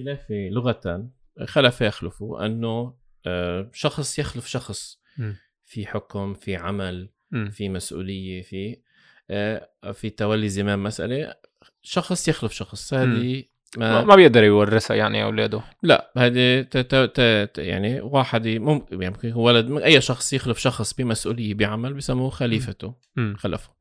[0.00, 1.08] الخلافة لغة
[1.44, 2.94] خلف يخلف أنه
[3.26, 5.32] آه، شخص يخلف شخص م.
[5.64, 7.08] في حكم في عمل.
[7.50, 8.76] في مسؤولية في
[9.30, 11.34] آه، في تولي زمام مسألة
[11.82, 13.44] شخص يخلف شخص هذه
[13.76, 16.66] ما ما بيقدر يورثها يعني أولاده لا هذه
[17.58, 22.94] يعني واحد ممكن يعني ممكن ولد من أي شخص يخلف شخص بمسؤولية بعمل بسموه خليفته.
[23.36, 23.79] خلفه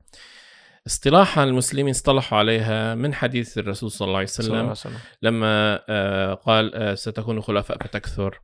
[0.90, 5.04] اصطلاحا المسلمين اصطلحوا عليها من حديث الرسول صلى الله عليه صلى الله عليه وسلم وسلم
[5.21, 8.42] لما آه، قال آه، ستكون خلفاء فتكثر.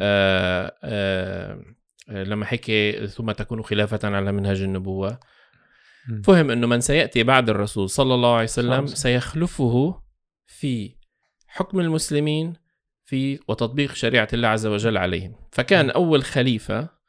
[0.00, 1.60] آه،
[2.08, 5.20] لما حكي ثم تكون خلافة على منهج النبوة.
[6.24, 8.96] فهم أنه من سيأتي بعد الرسول صلى الله عليه وسلم وسلم.
[8.96, 10.02] سيخلفه
[10.46, 10.94] في
[11.46, 12.52] حكم المسلمين
[13.04, 15.90] في وتطبيق شريعة الله عز وجل عليهم فكان.
[15.90, 17.00] أول خليفة.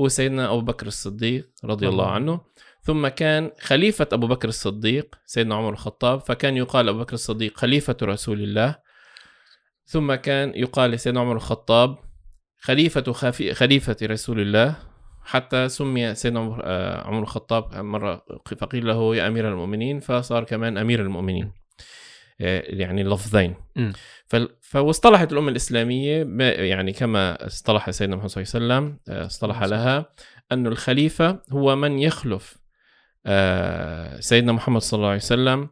[0.00, 2.40] هو سيدنا أبو بكر الصديق رضي الله عنه
[2.82, 7.96] ثم كان خليفة أبو بكر الصديق سيدنا عمر الخطاب فكان يقال أبو بكر الصديق خليفة
[8.02, 8.76] رسول الله.
[9.84, 11.98] ثم كان يقال لسيدنا عمر الخطاب
[12.58, 14.76] خليفة خافي خليفة رسول الله.
[15.24, 18.24] حتى سمي سيدنا عمر, آه، عمر الخطاب مرة
[18.58, 21.52] فقيل له يا أمير المؤمنين فصار كمان أمير المؤمنين.
[22.40, 22.62] آه،
[23.40, 23.56] يعني.
[24.26, 29.62] فال- فاصطلحت الأمة الإسلامية يعني كما اصطلح سيدنا محمد صلى الله عليه وسلم آه، اصطلح
[29.62, 30.12] لها
[30.52, 32.56] أن الخليفة هو من يخلف
[34.20, 35.68] سيدنا محمد صلى الله عليه وسلم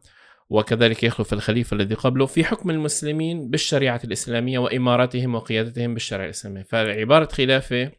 [0.49, 6.63] وكذلك يخلف الخليفة الذي قبله في حكم المسلمين بالشريعة الإسلامية وإمارتهم وقيادتهم بالشريعة الإسلامية.
[6.63, 7.91] فعبارة خلافة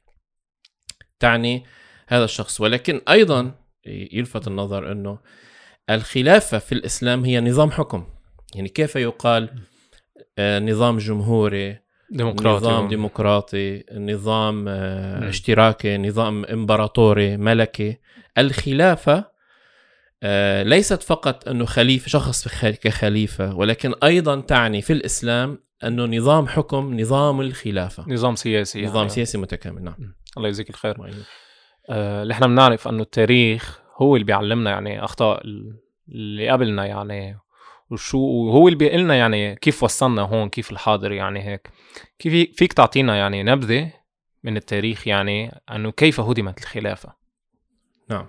[1.21, 1.65] تعني
[2.09, 2.61] هذا الشخص.
[2.61, 3.55] ولكن أيضا
[3.87, 5.19] يلفت النظر أنه
[5.91, 8.07] الخلافة في الإسلام هي نظام حكم.
[8.55, 9.51] يعني كيف يقال
[10.39, 11.79] آه، نظام جمهوري
[12.11, 12.67] ديمقراطي.
[12.67, 15.29] نظام ديمقراطي نظام آه،.
[15.29, 17.97] اشتراكي نظام إمبراطوري ملكي.
[18.39, 19.31] الخلافة آه،
[20.63, 27.41] ليست فقط أنه خليفة شخص كخليفة ولكن أيضا تعني في الإسلام أنه نظام حكم نظام
[27.41, 28.05] الخلافة.
[28.09, 29.09] نظام سياسي نظام يعني.
[29.09, 30.15] سياسي متكامل نعم.
[30.37, 30.97] الله يجزيك الخير.
[31.91, 35.77] آه، اللي إحنا بنعرف أنه التاريخ هو اللي بيعلمنا يعني أخطاء ال-
[36.09, 37.39] اللي قبلنا يعني
[37.91, 41.71] وشو وهو اللي بيقول لنا يعني كيف وصلنا هون كيف الحاضر يعني هيك.
[42.19, 43.93] كيف فيك تعطينا يعني نبذة
[44.45, 47.15] من التاريخ يعني أنه كيف هدمت الخلافة.
[48.11, 48.27] نعم.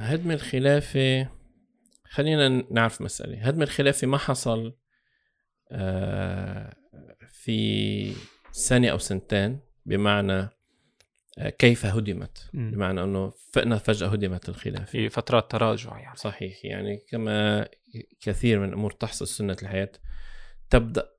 [0.00, 1.28] هدم الخلافة
[2.04, 4.76] خلينا نعرف مسألة هدم الخلافة ما حصل
[5.72, 6.74] آه،
[7.28, 8.12] في
[8.52, 10.48] سنة أو سنتين بمعنى
[11.38, 12.50] آه، كيف هدمت.
[12.54, 14.84] بمعنى أنه فإنها فجأة هدمت الخلافة.
[14.84, 16.16] في فترات تراجع يعني.
[16.16, 17.68] صحيح يعني كما
[18.20, 19.92] كثير من الأمور تحصل سنة الحياة
[20.70, 21.10] تبدأ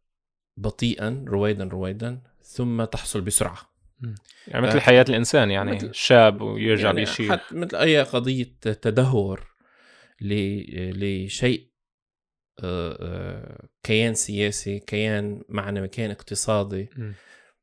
[0.57, 3.70] بطيئا رويدا رويدا ثم تحصل بسرعة.
[4.47, 7.31] يعني مثل آه، حياة الإنسان يعني مثل- شاب ويرجع يعني بيشيل.
[7.31, 9.47] حتى مثل أي قضية تدهور
[10.21, 11.71] ل- لشيء
[12.63, 16.89] آه، آه، كيان سياسي كيان معنوي كيان اقتصادي.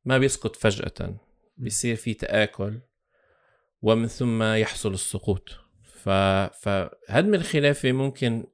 [0.04, 1.20] ما بيسقط فجأة.
[1.56, 2.80] بيصير في تآكل
[3.82, 5.48] ومن ثم يحصل السقوط.
[5.84, 6.08] ف...
[6.62, 8.46] فهدم الخلافة ممكن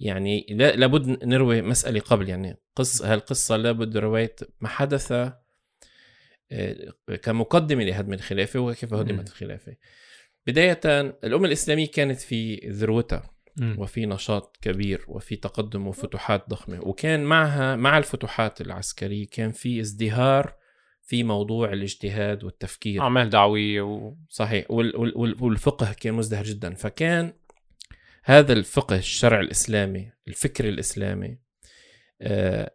[0.00, 5.12] يعني لا لابد نروي مسألة قبل يعني قصة هالقصة لابد رواية ما حدث
[7.22, 8.94] كمقدمة لهدم الخلافة وكيف.
[8.94, 9.76] هدمت الخلافة
[10.46, 10.80] بداية
[11.24, 13.30] الأمة الإسلامية كانت في ذروتها.
[13.78, 20.54] وفي نشاط كبير وفي تقدم وفتوحات ضخمة وكان معها مع الفتوحات العسكرية كان في ازدهار
[21.02, 24.16] في موضوع الاجتهاد والتفكير أعمال دعوية و...
[24.28, 27.32] صحيح وال- وال- وال- والفقه كان مزدهر جدا فكان
[28.24, 31.38] هذا الفقه الشرع الإسلامي الفكر الإسلامي
[32.22, 32.74] آه،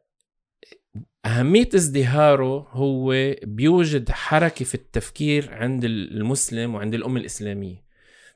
[1.25, 7.85] أهمية ازدهاره هو بيوجد حركة في التفكير عند المسلم وعند الأمة الإسلامية.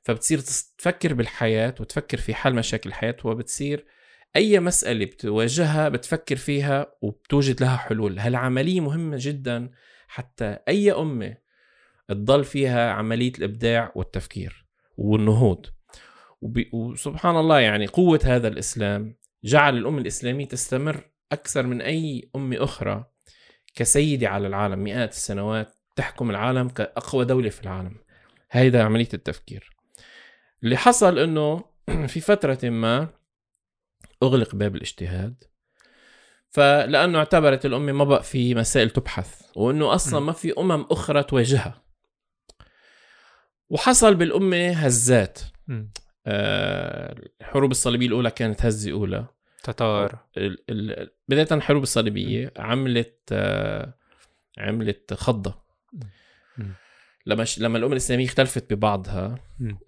[0.03, 0.39] فبتصير
[0.77, 3.85] تفكر بالحياة وتفكر في حل مشاكل الحياة وبتصير
[4.35, 8.19] أي مسألة بتواجهها بتفكر فيها وبتوجد لها حلول.
[8.19, 9.71] هالعملية مهمة جدا
[10.07, 11.37] حتى أي أمة
[12.07, 14.65] تضل فيها عملية الإبداع والتفكير
[14.97, 15.65] والنهوض.
[16.73, 23.05] وسبحان الله يعني قوة هذا الإسلام جعل الأمة الإسلامية تستمر أكثر من أي أمة أخرى
[23.75, 27.95] كسيدة على العالم مئات السنوات تحكم العالم كأقوى دولة في العالم.
[28.51, 29.69] هيدا عملية التفكير.
[30.63, 31.63] اللي حصل أنه
[32.07, 33.07] في فترة ما
[34.23, 35.43] أغلق باب الاجتهاد
[36.49, 40.19] فلأنه اعتبرت الأمة ما بقى في مسائل تبحث وأنه أصلا.
[40.19, 41.83] ما في أمم أخرى تواجهها.
[43.69, 45.39] وحصل بالأمة هزات.
[46.25, 49.27] آه، الحروب الصليبية الأولى كانت هزة أولى.
[49.63, 53.93] تتار ال- ال- بداية الحروب الصليبية عملت آه،
[54.57, 55.61] عملت خضة.
[57.25, 57.59] لما ش...
[57.59, 59.39] لما الأمة الإسلامية اختلفت ببعضها.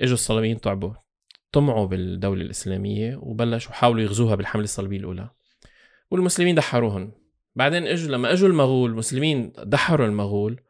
[0.01, 0.93] إجوا الصليبيين تعبوا
[1.51, 5.29] طمعوا بالدولة الإسلامية وبلشوا حاولوا يغزوها بالحملة الصليبية الأولى.
[6.11, 7.11] والمسلمين دحروهم
[7.55, 10.61] بعدين إجوا لما إجوا المغول المسلمين دحروا المغول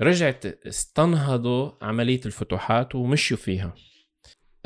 [0.00, 3.74] رجعت استنهضوا عملية الفتوحات ومشوا فيها.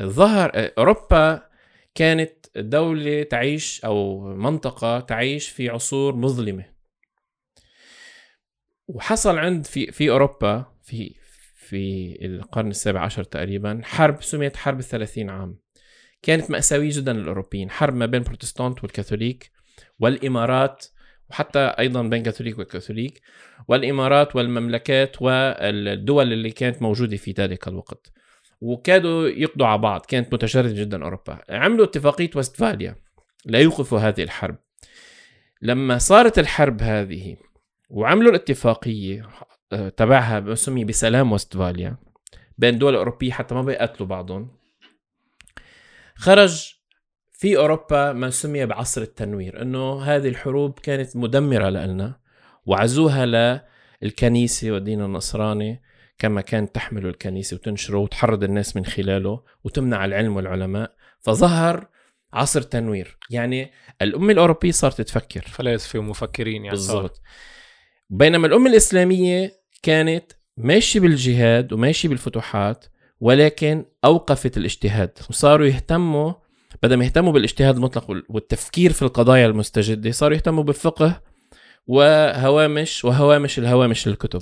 [0.03, 1.49] ظهر أوروبا
[1.95, 6.65] كانت دولة تعيش أو منطقة تعيش في عصور مظلمة.
[8.87, 11.15] وحصل عند في في أوروبا في
[11.55, 15.59] في القرن السابع عشر تقريبا حرب سميت حرب الثلاثين عام.
[16.21, 17.71] كانت مأساوية جدا للأوروبيين.
[17.71, 19.51] حرب ما بين البروتستانت والكاثوليك
[19.99, 20.85] والإمارات
[21.29, 23.21] وحتى أيضا بين كاثوليك والكاثوليك
[23.67, 28.11] والإمارات والمملكات والدول اللي كانت موجودة في ذلك الوقت.
[28.61, 31.39] وكادوا يقضوا على بعض كانت متشردة جدا أوروبا.
[31.49, 32.95] عملوا اتفاقية وستفاليا.
[33.45, 34.55] ليوقفوا هذه الحرب.
[35.61, 37.37] لما صارت الحرب هذه
[37.89, 39.29] وعملوا الاتفاقية
[39.73, 41.97] آه، تبعها سمي بسلام وستفاليا
[42.57, 44.57] بين دول أوروبية حتى ما بيقتلوا بعضهم
[46.15, 46.75] خرج
[47.31, 52.19] في أوروبا ما سمي بعصر التنوير أنه هذه الحروب كانت مدمرة لنا
[52.65, 53.61] وعزوها
[54.01, 55.81] للكنيسة والدين النصراني
[56.17, 60.95] كما كانت تحمله الكنيسة وتنشره وتحرض الناس من خلاله وتمنع العلم والعلماء.
[61.19, 61.87] فظهر
[62.33, 63.71] عصر تنوير يعني
[64.01, 65.41] الأمة الأوروبية صارت تفكر.
[65.41, 67.21] فلاسفة ومفكرين يعني بالضبط.
[68.09, 69.51] بينما الأمة الإسلامية
[69.83, 72.85] كانت ماشي بالجهاد وماشي بالفتوحات
[73.19, 75.17] ولكن أوقفت الاجتهاد.
[75.29, 76.33] وصاروا يهتموا
[76.83, 81.21] بدل ما يهتموا بالاجتهاد المطلق والتفكير في القضايا المستجدة صاروا يهتموا بالفقه
[81.87, 84.41] وهوامش وهوامش الهوامش للكتب.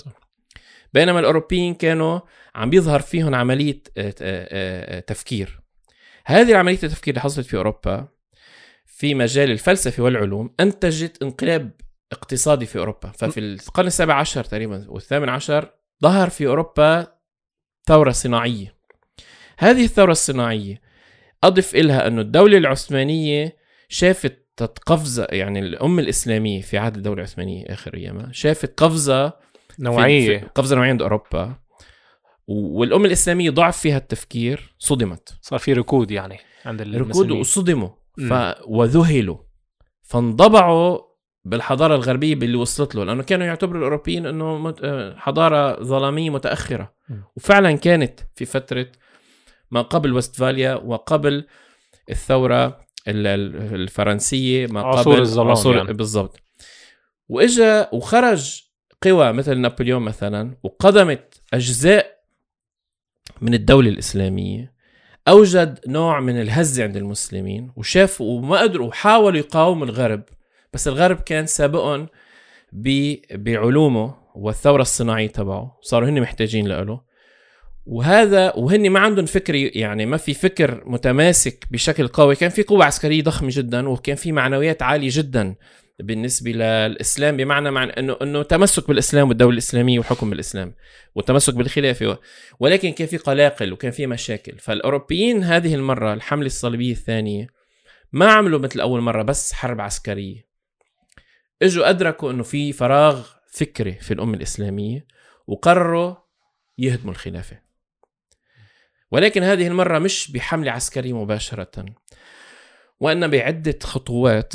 [0.94, 2.20] بينما الأوروبيين كانوا
[2.56, 5.60] عم بيظهر فيهم عملية آه، آه، آه، تفكير.
[6.26, 8.08] هذه العملية التفكير اللي حصلت في أوروبا
[8.86, 11.72] في مجال الفلسفة والعلوم أنتجت انقلاب
[12.12, 13.12] اقتصادي في أوروبا.
[13.12, 15.70] ففي القرن السابع عشر تقريبا والثامن عشر
[16.04, 17.08] ظهر في أوروبا
[17.88, 18.76] ثورة صناعية.
[19.58, 20.82] هذه الثورة الصناعية
[21.44, 23.58] أضف إلها أنه الدولة العثمانية
[23.90, 24.44] شافت
[24.86, 29.34] قفزة يعني الأمة الإسلامية في عهد الدولة العثمانية آخر أيامها شافت قفزة
[29.80, 30.40] نوعية.
[30.40, 31.56] في قفزة نوعية عند أوروبا.
[32.48, 35.38] والأمة الإسلامية ضعف فيها التفكير صدمت.
[35.42, 37.90] صار في ركود يعني عند ركود وصدموا.
[38.30, 38.34] ف...
[38.68, 39.38] وذهلوا.
[40.04, 41.00] فانضبعوا
[41.46, 44.74] بالحضارة الغربية باللي وصلت له لأنه كانوا يعتبروا الأوروبيين أنه
[45.18, 46.94] حضارة ظلامية متأخرة.
[47.10, 47.14] م.
[47.36, 48.88] وفعلا كانت في فترة
[49.72, 51.46] ما قبل وستفاليا وقبل
[52.10, 55.94] الثورة الفرنسية ما قبل عصور الظلام عصور يعني.
[55.94, 56.40] بالضبط.
[57.30, 58.64] وإجا وخرج
[59.04, 62.24] قوى مثل نابليون مثلا وقدمت أجزاء
[63.42, 64.74] من الدولة الإسلامية
[65.28, 70.24] أوجد نوع من الهزة عند المسلمين وشافوا وما قدروا وحاولوا يقاوموا الغرب.
[70.74, 72.08] بس الغرب كان سابقهم
[73.32, 75.78] بعلومه والثورة الصناعية تبعه.
[75.82, 77.02] صاروا هن محتاجين له
[77.86, 82.36] وهذا وهن ما عندهم فكر يعني ما في فكر متماسك بشكل قوي.
[82.36, 85.56] كان في قوة عسكرية ضخمة جدا وكان في معنويات عالية جدا.
[86.06, 90.76] بالنسبة للإسلام بمعنى مع أنه أنه تمسك بالإسلام والدولة الإسلامية وحكم بالإسلام
[91.16, 92.20] والتمسك بالخلافة
[92.60, 94.60] ولكن كان في قلاقل وكان في مشاكل.
[94.60, 97.48] فالأوروبيين هذه المرة الحملة الصليبية الثانية
[98.12, 100.48] ما عملوا مثل أول مرة بس حرب عسكرية.
[101.62, 105.06] إجوا أدركوا أنه في فراغ فكري في الأمة الإسلامية
[105.48, 106.16] وقرروا
[106.78, 107.60] يهدموا الخلافة.
[109.12, 111.86] ولكن هذه المرة مش بحملة عسكرية مباشرة
[113.00, 114.54] وإنما بعدة خطوات.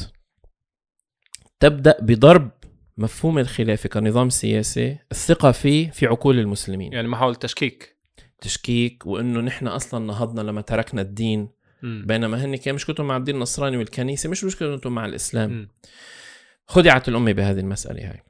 [1.61, 2.51] تبدأ بضرب
[2.99, 6.93] مفهوم الخلافة كنظام سياسي الثقة فيه في عقول المسلمين.
[6.93, 7.97] يعني محاولة تشكيك.
[8.41, 11.49] تشكيك وإنه نحن أصلا نهضنا لما تركنا الدين.
[11.83, 12.07] م.
[12.07, 15.51] بينما هن كان مشكلتهم مع الدين النصراني والكنيسة مش مشكلتهم مع الإسلام.
[15.53, 15.69] م.
[16.67, 18.23] خدعت الأمة بهذه المسألة هاي.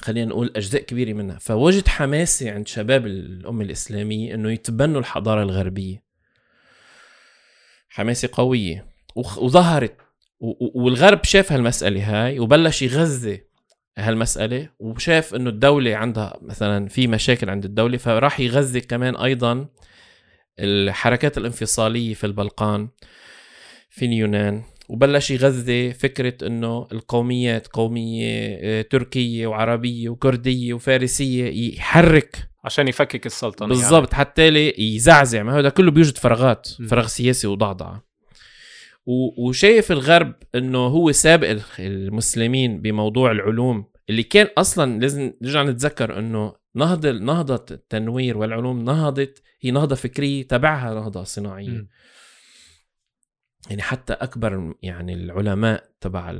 [0.00, 1.38] خلينا نقول أجزاء كبيرة منها.
[1.38, 6.04] فوجد حماسة عند شباب الأمة الإسلامية إنه يتبنوا الحضارة الغربية.
[7.88, 8.86] حماسة قوية.
[9.16, 9.96] وظهرت
[10.74, 13.44] والغرب شاف هالمسألة هاي وبلش يغذي
[13.98, 19.66] هالمسألة وشاف إنه الدولة عندها مثلا في مشاكل عند الدولة فراح يغذي كمان أيضا
[20.58, 22.88] الحركات الانفصالية في البلقان
[23.90, 32.88] في اليونان وبلش يغذي فكرة إنه القوميات قومية آه، تركية وعربية وكردية وفارسية يحرك عشان
[32.88, 34.24] يفكك السلطنة بالضبط يعني.
[34.24, 38.13] حتى يزعزع ما هذا كله بيوجد فراغات فراغ سياسي وضعضعة
[39.06, 46.54] وشايف الغرب إنه هو سابق المسلمين بموضوع العلوم اللي كان أصلا لازم نرجع نتذكر إنه
[46.74, 51.68] نهضة نهضة التنوير والعلوم نهضت هي نهضة فكرية تبعها نهضة صناعية.
[51.68, 51.88] م.
[53.70, 56.34] يعني حتى أكبر يعني العلماء تبع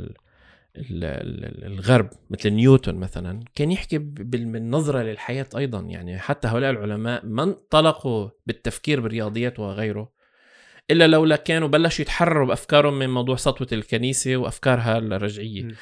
[0.77, 5.81] الغرب مثل نيوتن مثلا كان يحكي بالنظرة للحياة أيضا.
[5.81, 10.13] يعني حتى هؤلاء العلماء ما انطلقوا بالتفكير بالرياضيات وغيره.
[10.91, 15.63] إلا لولا كانوا بلشوا يتحرروا بأفكارهم من موضوع سطوة الكنيسة وأفكارها الرجعية.
[15.63, 15.75] م.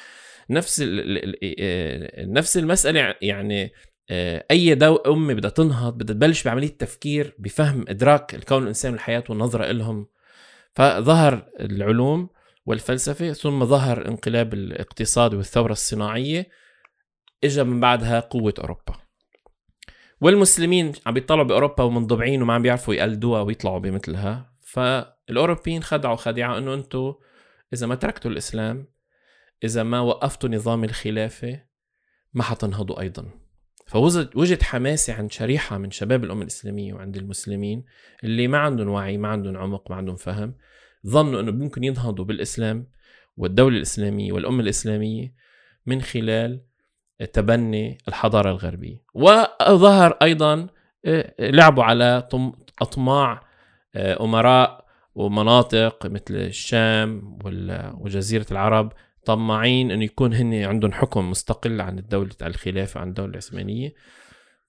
[0.49, 3.73] نفس ال ال نفس المسألة يعني
[4.09, 9.23] آه، أي دو أمة بدها تنهض بدها تبلش بعملية تفكير بفهم إدراك الكون الانساني للحياه
[9.29, 10.07] والنظرة لهم
[10.75, 12.29] فظهر العلوم
[12.65, 16.49] والفلسفة ثم ظهر الانقلاب الاقتصادي والثورة الصناعية
[17.43, 18.93] اجى من بعدها قوة أوروبا.
[20.21, 24.52] والمسلمين عم بيطلعوا بأوروبا ومنضبعين وما عم بيعرفوا يقلدوها ويطلعوا بمثلها.
[24.73, 27.13] فالاوروبيين خدعوا خديعة انه أنتم
[27.73, 28.87] اذا ما تركتوا الاسلام
[29.63, 31.59] اذا ما وقفتوا نظام الخلافة
[32.33, 33.29] ما حتنهضوا أيضا.
[33.87, 37.85] فوجد وجد حماسة عند شريحة من شباب الأمة الإسلامية وعند المسلمين
[38.23, 40.55] اللي ما عندهم وعي ما عندهم عمق ما عندهم فهم
[41.07, 42.87] ظنوا إنه ممكن ينهضوا بالإسلام
[43.37, 45.33] والدولة الإسلامية والأمة الإسلامية
[45.85, 46.65] من خلال
[47.33, 49.03] تبني الحضارة الغربية.
[49.13, 50.67] وظهر أيضا
[51.05, 52.27] آه، لعبوا على
[52.81, 53.52] أطماع
[53.95, 54.85] آه، أمراء
[55.15, 57.37] ومناطق مثل الشام
[57.99, 58.93] وجزيرة العرب
[59.25, 63.93] طماعين انه يكون هن عندهم حكم مستقل عن الدولة الخلافة عن الدولة العثمانية.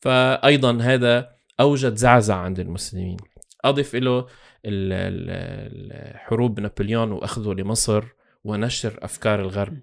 [0.00, 3.16] فايضا هذا أوجد زعزع عند المسلمين.
[3.64, 4.26] أضف له
[4.64, 8.04] الحروب نابليون واخذه لمصر
[8.44, 9.78] ونشر أفكار الغرب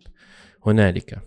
[0.66, 1.20] هنالك.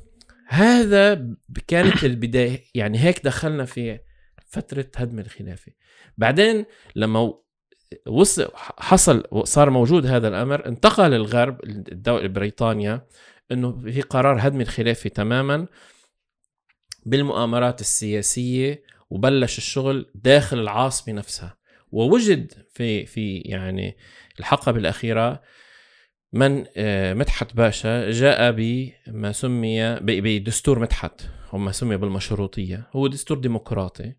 [0.47, 1.29] هذا
[1.67, 3.99] كانت البداية يعني هيك دخلنا في
[4.47, 5.73] فترة هدم الخلافة.
[6.19, 6.65] بعدين
[6.97, 7.35] لما
[8.07, 8.49] وصل
[8.79, 13.07] حصل صار موجود هذا الأمر انتقل الغرب الدولة بريطانيا
[13.53, 15.67] إنه في قرار هدم الخلافة تماما
[17.07, 21.57] بالمؤامرات السياسية وبلش الشغل داخل العاصمة نفسها.
[21.93, 23.97] ووجد في في يعني
[24.41, 25.43] الحقبة الأخيرة
[26.33, 31.21] من آه، مدحت باشا جاء بما سمي بدستور مدحت
[31.53, 32.89] وما سمي بالمشروطية.
[32.93, 34.15] هو دستور ديمقراطي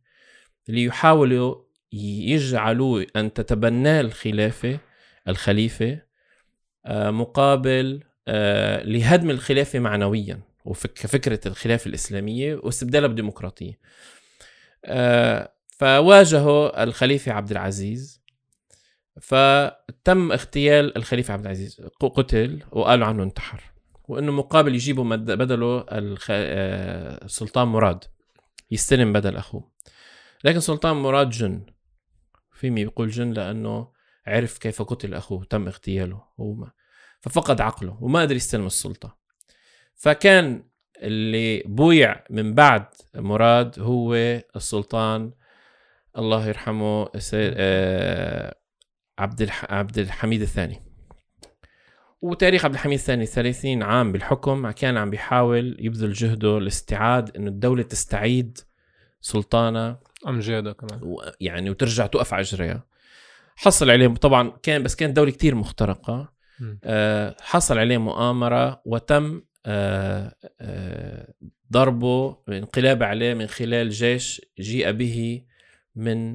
[0.68, 1.65] ليحاولوا
[1.96, 4.80] يجعلوا أن تتبناه الخلافة
[5.28, 6.02] الخليفة
[6.86, 13.80] آه، مقابل آه، لهدم الخلافة معنويا وكفكرة الخلافة الإسلامية واستبدالها بديمقراطية
[14.86, 18.22] آه، فواجهوا الخليفة عبد العزيز
[19.22, 23.64] فتم اغتيال الخليفة عبد العزيز قتل وقالوا عنه انتحر
[24.08, 28.04] وإنه مقابل يجيبوا بدله السلطان مراد
[28.72, 29.72] يستلم بدل أخوه.
[30.44, 31.75] لكن سلطان مراد جن.
[32.56, 33.92] في مي بيقول جن لأنه
[34.28, 36.72] عرف كيف قتل أخوه تم اغتياله هو
[37.22, 39.18] ففقد عقله وما قدر يستلم السلطة.
[39.96, 40.64] فكان
[40.98, 42.86] اللي بويع من بعد
[43.16, 44.16] مراد هو
[44.56, 45.32] السلطان
[46.18, 48.56] الله يرحمه آه،
[49.20, 50.82] عبد عبد الحميد الثاني.
[52.22, 57.84] وتاريخ عبد الحميد الثاني 30 عام بالحكم كان عم بيحاول يبذل جهده لاستعاد إنه الدولة
[57.84, 58.58] تستعيد
[59.22, 61.16] سلطانها امجادها كمان.
[61.42, 62.84] يعني وترجع توقف على اجريها
[63.56, 66.36] حصل عليه طبعا كان بس كانت دولة كتير مخترقة.
[66.84, 71.34] آه، حصل عليه مؤامرة وتم آه، آه،
[71.72, 75.46] ضربه انقلاب عليه من خلال جيش جيء به
[75.96, 76.34] من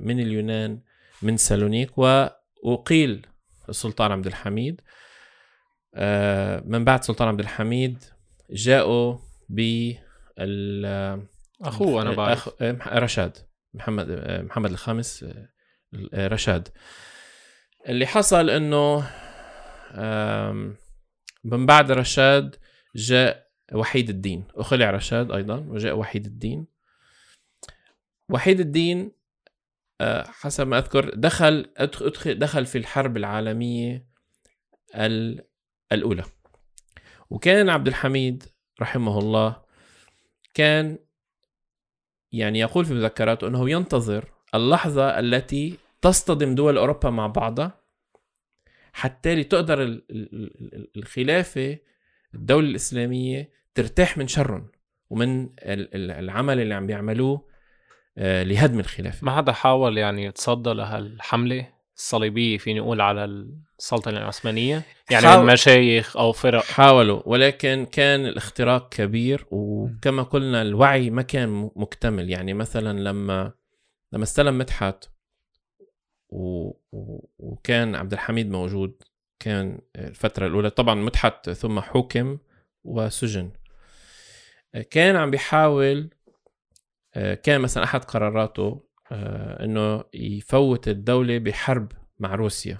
[0.00, 0.80] من اليونان
[1.22, 3.26] من سالونيك وأقيل
[3.68, 4.80] السلطان عبد الحميد.
[6.64, 8.04] من بعد سلطان عبد الحميد
[8.50, 9.18] جاءوا
[9.48, 9.92] ب
[11.62, 12.62] أخوه أنا بعرف.
[12.86, 13.38] رشاد.
[13.74, 14.10] محمد
[14.44, 15.26] محمد الخامس
[16.14, 16.68] رشاد.
[17.88, 19.10] اللي حصل إنه
[21.44, 22.56] من بعد رشاد
[22.96, 24.44] جاء وحيد الدين.
[24.54, 26.66] وخلع رشاد أيضا وجاء وحيد الدين.
[28.28, 29.12] وحيد الدين
[30.00, 31.72] آه، حسب ما أذكر دخل
[32.26, 34.06] دخل في الحرب العالمية
[35.92, 36.24] الأولى.
[37.30, 38.44] وكان عبد الحميد
[38.80, 39.62] رحمه الله
[40.54, 40.98] كان
[42.32, 47.82] يعني يقول في مذكراته إنه ينتظر اللحظة التي تصطدم دول أوروبا مع بعضها
[48.92, 50.00] حتى تقدر
[50.96, 51.78] الخلافة
[52.34, 54.68] الدولة الإسلامية ترتاح من شرهم
[55.10, 57.52] ومن العمل اللي عم بيعملوه
[58.18, 59.24] آه، لهدم الخلافة.
[59.24, 63.24] ما حدا حاول يعني يتصدى لهالحملة؟ الصليبية فيني أقول على
[63.78, 65.52] السلطنه العثمانية؟ يعني حاول...
[65.52, 66.62] مشايخ أو فرق.
[66.64, 72.30] حاولوا ولكن كان الاختراق كبير وكما قلنا الوعي ما كان مكتمل.
[72.30, 73.52] يعني مثلا لما
[74.12, 75.04] لما استلم مدحت
[76.28, 76.70] و...
[77.38, 79.02] وكان عبد الحميد موجود
[79.38, 80.70] كان الفترة الأولى.
[80.70, 82.38] طبعا مدحت ثم حكم
[82.84, 83.50] وسجن.
[84.90, 86.10] كان عم بيحاول
[87.42, 88.91] كان مثلا أحد قراراته
[89.64, 92.78] إنه يفوت الدولة بحرب مع روسيا.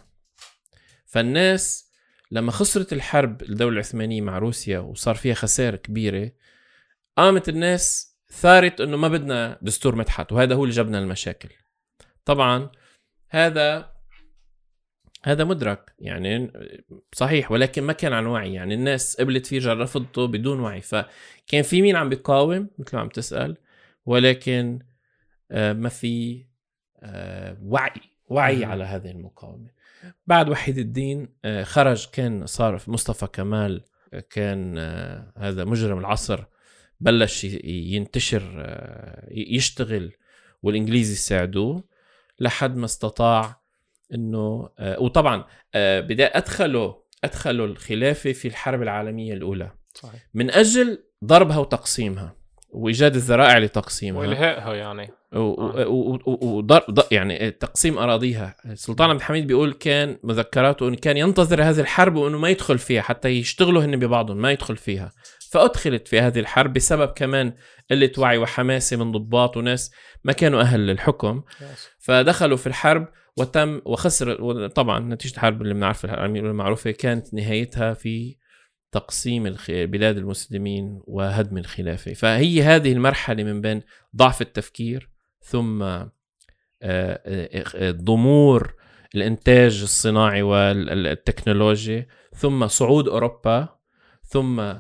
[1.07, 1.93] فالناس
[2.31, 6.33] لما خسرت الحرب الدولة العثمانية مع روسيا وصار فيها خسائر كبيرة
[7.17, 11.49] قامت الناس ثارت إنه ما بدنا دستور مدحت وهذا هو اللي جابنا المشاكل
[12.25, 12.71] طبعا
[13.29, 13.93] هذا
[15.25, 16.53] هذا مدرك يعني
[17.13, 18.55] صحيح ولكن ما كان عن وعي.
[18.55, 20.81] يعني الناس قبلت فيه رفضته بدون وعي.
[20.81, 23.57] فكان في مين عم بيقاوم مثل ما عم تسأل
[24.07, 24.92] ولكن آه،
[25.53, 26.45] ما في
[27.01, 29.71] آه، وعي وعي على هذه المقاومة.
[30.27, 33.85] بعد وحيد الدين آه، خرج كان صار مصطفى كمال
[34.31, 34.79] كان
[35.39, 36.45] هذا مجرم العصر
[37.01, 38.67] بلش ينتشر
[39.31, 40.13] يشتغل
[40.63, 41.85] والإنجليزي يساعدوه
[42.41, 43.61] لحد ما استطاع
[44.15, 45.45] إنه وطبعا
[45.75, 46.95] بدا ادخلوا
[47.25, 49.71] ادخلوا الخلافة في الحرب العالمية الأولى.
[49.95, 50.29] صحيح.
[50.35, 52.42] من أجل ضربها وتقسيمها.
[52.73, 54.21] وإيجاد الذرائع لتقسيمها.
[54.21, 55.11] وإلهائها يعني.
[56.43, 58.57] وضرب يعني تقسيم أراضيها.
[58.67, 63.03] السلطان عبد الحميد بيقول كان مذكراته انه كان ينتظر هذه الحرب وإنه ما يدخل فيها
[63.03, 65.13] حتى يشتغلوا هن ببعضهم ما يدخل فيها.
[65.51, 67.53] فأدخلت في هذه الحرب بسبب كمان
[67.91, 69.93] قلة وعي وحماسة من ضباط وناس
[70.25, 71.43] ما كانوا أهل للحكم.
[71.99, 78.42] فدخلوا في الحرب وتم وخسر طبعا نتيجة الحرب اللي بنعرفها المعروفة كانت نهايتها في
[78.93, 82.13] تقسيم بلاد المسلمين وهدم الخلافة.
[82.13, 83.83] فهي هذه المرحلة من بين
[84.17, 86.11] ضعف التفكير ثم آه،
[86.83, 88.75] آه، آه، ضمور
[89.15, 93.69] الإنتاج الصناعي والتكنولوجي ثم صعود أوروبا
[94.25, 94.73] ثم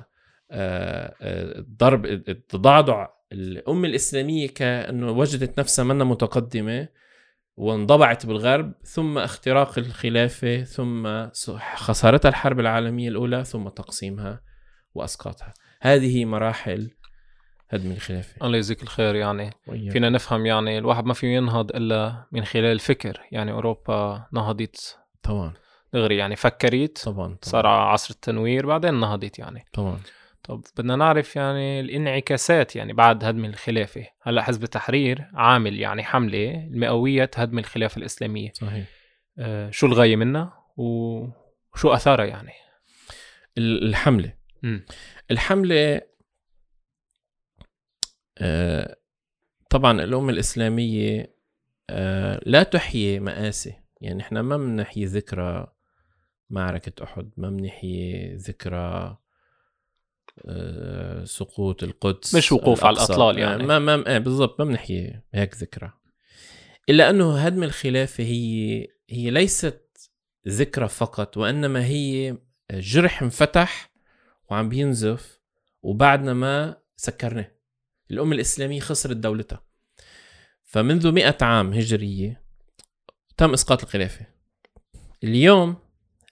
[1.79, 6.89] ضرب التضعضع الأمة الإسلامية كأنه وجدت نفسها منا متقدمة.
[7.57, 11.29] وانضبعت بالغرب ثم اختراق الخلافة ثم
[11.75, 14.41] خسارتها الحرب العالمية الأولى ثم تقسيمها
[14.95, 15.55] وأسقاطها.
[15.81, 16.91] هذه مراحل
[17.71, 18.47] هدم الخلافة.
[18.47, 19.93] الله يجزيك الخير يعني وياك.
[19.93, 25.53] فينا نفهم يعني الواحد ما فيه ينهض إلا من خلال الفكر يعني أوروبا نهضت طبعا.
[25.93, 27.39] دغري يعني فكرت طبعا, طبعا.
[27.43, 29.65] صار عصر التنوير بعدين نهضت يعني.
[29.73, 30.01] طبعا.
[30.45, 34.07] طب بدنا نعرف يعني الانعكاسات يعني بعد هدم الخلافة.
[34.23, 38.53] هلأ حزب التحرير عامل يعني حملة المئوية هدم الخلافة الإسلامية.
[38.55, 38.87] صحيح.
[39.39, 42.53] آه شو الغاية منها وشو أثارها يعني؟
[43.59, 44.35] الحملة.
[44.63, 44.79] م.
[45.31, 46.01] الحملة
[48.39, 48.97] آه
[49.71, 51.37] طبعا الأمة الإسلامية
[51.91, 53.75] آه لا تحيي مآسي.
[54.01, 55.73] يعني إحنا ما بنحيي ذكرى
[56.51, 59.19] معركة أحد ما بنحيي ذكرى
[61.25, 63.63] سقوط القدس مش وقوف على الأطلال يعني.
[63.63, 65.93] ما ما إيه بالضبط ما بنحكي هيك ذكرى.
[66.89, 70.11] إلا أنه هدم الخلافة هي هي ليست
[70.49, 72.37] ذكرى فقط وإنما هي
[72.73, 73.91] جرح انفتح
[74.51, 75.41] وعم بينزف
[75.83, 77.51] وبعدنا ما سكرناه.
[78.11, 79.63] الأمة الإسلامية خسرت دولتها.
[80.65, 82.43] فمنذ مئة عام هجرية
[83.37, 84.27] تم إسقاط الخلافة.
[85.25, 85.77] اليوم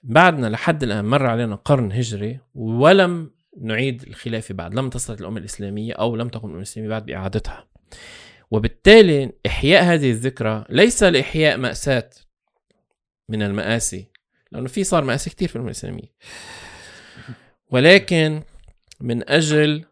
[0.03, 5.93] بعدنا لحد الآن مر علينا قرن هجري ولم نعيد الخلافة بعد لم تصلت الأمة الإسلامية
[5.93, 7.69] أو لم تقم الأمة الإسلامية بعد بإعادتها
[8.51, 12.11] وبالتالي إحياء هذه الذكرى ليس لإحياء مأساة
[13.29, 14.11] من المآسي
[14.53, 16.15] لأنه في صار مآسي كثير في الأمة الإسلامية.
[17.71, 18.43] ولكن
[19.01, 19.85] من أجل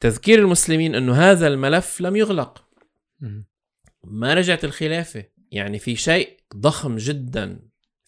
[0.00, 2.64] تذكير المسلمين أنه هذا الملف لم يغلق.
[4.04, 5.24] ما رجعت الخلافة.
[5.50, 7.60] يعني في شيء ضخم جدا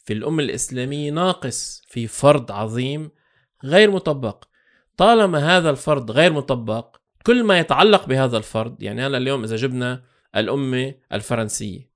[0.04, 3.10] في الأمة الإسلامية ناقص في فرض عظيم
[3.64, 4.44] غير مطبق.
[4.96, 10.04] طالما هذا الفرض غير مطبق كل ما يتعلق بهذا الفرض يعني هلا اليوم إذا جبنا
[10.36, 11.90] الأمة الفرنسية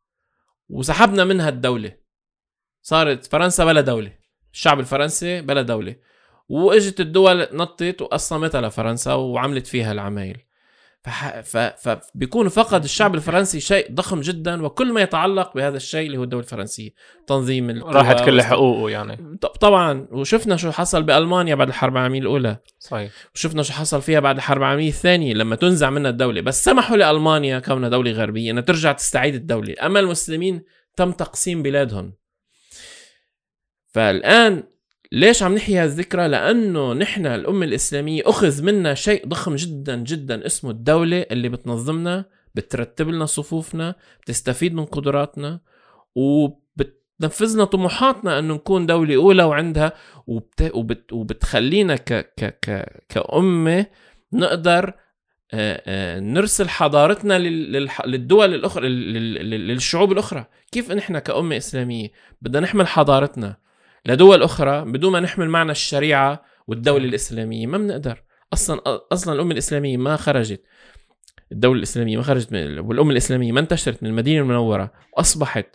[0.69, 1.97] وسحبنا منها الدولة
[2.83, 4.19] صارت فرنسا بلا دولة
[4.53, 5.97] الشعب الفرنسي بلا دولة
[6.49, 10.48] وإجت الدول نطت وقسمتها لفرنسا وعملت فيها العمايل.
[11.77, 16.43] فبيكون فقد الشعب الفرنسي شيء ضخم جدا وكل ما يتعلق بهذا الشيء اللي هو الدولة
[16.43, 16.91] الفرنسية.
[17.27, 19.39] تنظيم راحت كل حقوقه يعني.
[19.61, 22.57] طبعا وشفنا شو حصل بألمانيا بعد الحرب العالمية الأولى.
[22.79, 23.13] صحيح.
[23.35, 26.41] وشفنا شو حصل فيها بعد الحرب العالمية الثانية لما تنزع منها الدولة.
[26.41, 29.75] بس سمحوا لألمانيا كونها دولة غربية إنها ترجع تستعيد الدولة.
[29.83, 30.65] أما المسلمين
[30.97, 32.15] تم تقسيم بلادهم.
[33.95, 34.65] فالآن
[35.13, 40.71] ليش عم نحيي هالذكرى؟ لأنه نحن الأمة الإسلامية أخذ منا شيء ضخم جدا جدا اسمه
[40.71, 45.61] الدولة اللي بتنظمنا بترتب لنا صفوفنا بتستفيد من قدراتنا
[46.15, 49.93] وبتنفذ لنا طموحاتنا إنه نكون دولة أولى وعندها
[50.27, 50.71] وبت...
[50.75, 51.13] وبت...
[51.13, 52.13] وبتخلينا ك...
[52.13, 52.59] ك...
[52.63, 53.03] ك...
[53.09, 53.87] كأمة
[54.33, 54.93] نقدر
[56.21, 62.09] نرسل حضارتنا للدول الأخرى للشعوب الأخرى كيف نحن كأمة إسلامية
[62.43, 63.57] بدنا نحمل حضارتنا
[64.07, 68.23] لدول أخرى بدون ما نحمل معنا الشريعة والدولة الإسلامية ما بنقدر.
[68.53, 68.81] أصلا
[69.13, 70.63] أصلا الأمة الإسلامية ما خرجت.
[71.53, 75.67] الدولة الإسلامية ما خرجت من والأمة الإسلامية ما انتشرت من المدينة المنورة واصبحت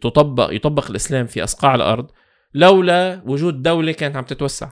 [0.00, 2.10] تطبق يطبق الإسلام في أصقاع الأرض
[2.54, 4.70] لولا وجود دولة كانت عم تتوسع.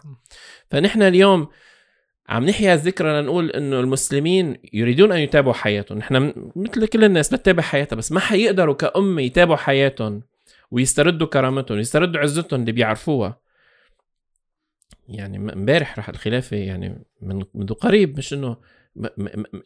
[0.71, 1.49] فنحن اليوم
[2.29, 5.99] عم نحيا الذكرى لنقول إنه المسلمين يريدون أن يتابعوا حياتهم.
[5.99, 10.23] نحن مثل كل الناس بتتابع حياتها بس ما حيقدروا كأمة يتابعوا حياتهم.
[10.71, 13.41] ويستردوا كرامتهم ويستردوا عزتهم اللي بيعرفوها.
[15.09, 18.57] يعني امبارح راح الخلافة يعني من منذ قريب مش إنه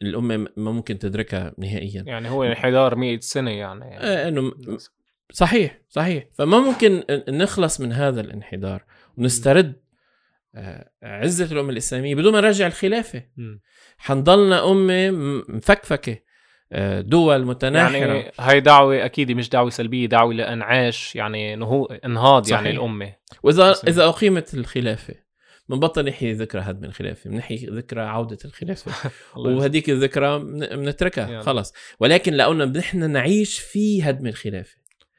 [0.02, 2.02] الأمة ما ممكن تدركها نهائيا.
[2.06, 3.98] يعني هو انحدار 100 سنة يعني.
[3.98, 4.52] آه، إنه
[5.32, 6.24] صحيح صحيح.
[6.32, 8.84] فما ممكن نخلص من هذا الانحدار
[9.16, 9.82] ونسترد
[10.54, 13.22] آه، عزة الأمة الإسلامية بدون ما نرجع الخلافة.
[13.98, 15.10] حنضلنا أمة
[15.48, 16.18] مفكفكة.
[17.00, 22.64] دول متناحرة يعني هاي دعوة أكيد مش دعوة سلبية دعوة لإنعاش يعني نهو إنهاض يعني
[22.64, 22.74] صحيح.
[22.74, 23.88] الأمة وإذا صحيح.
[23.88, 25.14] إذا أقيمت الخلافة
[25.68, 28.92] بنبطل نحكي ذكرى هدم الخلافة بنحكي ذكرى عودة الخلافة
[29.36, 29.60] الله يسلمك.
[29.60, 30.38] وهديك الذكرى
[30.76, 31.42] بنتركها يعني.
[31.42, 34.76] خلص ولكن لأنه نحن نعيش في هدم الخلافة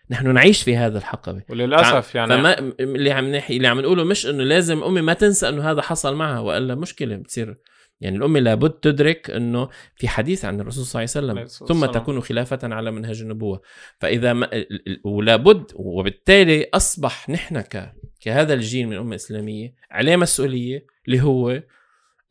[0.10, 4.26] نحن نعيش في هذا الحقبة وللأسف يعني فما اللي عم نحكي اللي عم نقوله مش
[4.26, 7.58] إنه لازم الامه ما تنسى إنه هذا حصل معها وإلا مشكلة بتصير
[8.02, 11.86] يعني الأمة لابد تدرك إنه في حديث عن الرسول صلى الله عليه وسلم ثم.
[11.86, 13.62] تكون خلافة على منهج النبوة
[14.00, 14.66] فإذا ما
[15.04, 21.64] ولابد وبالتالي أصبح نحن ك كهذا الجيل من الأمة الإسلامية عليه مسؤولية اللي هو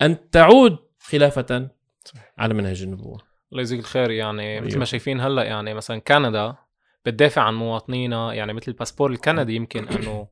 [0.03, 1.71] أن تعود خلافة
[2.39, 3.21] على منهج النبوة
[3.53, 4.79] الله يجزيك الخير يعني مثل أيوه.
[4.79, 6.55] ما شايفين هلأ يعني مثلا كندا
[7.05, 10.29] بتدافع عن مواطنينا يعني مثل الباسبور الكندي يمكن إنه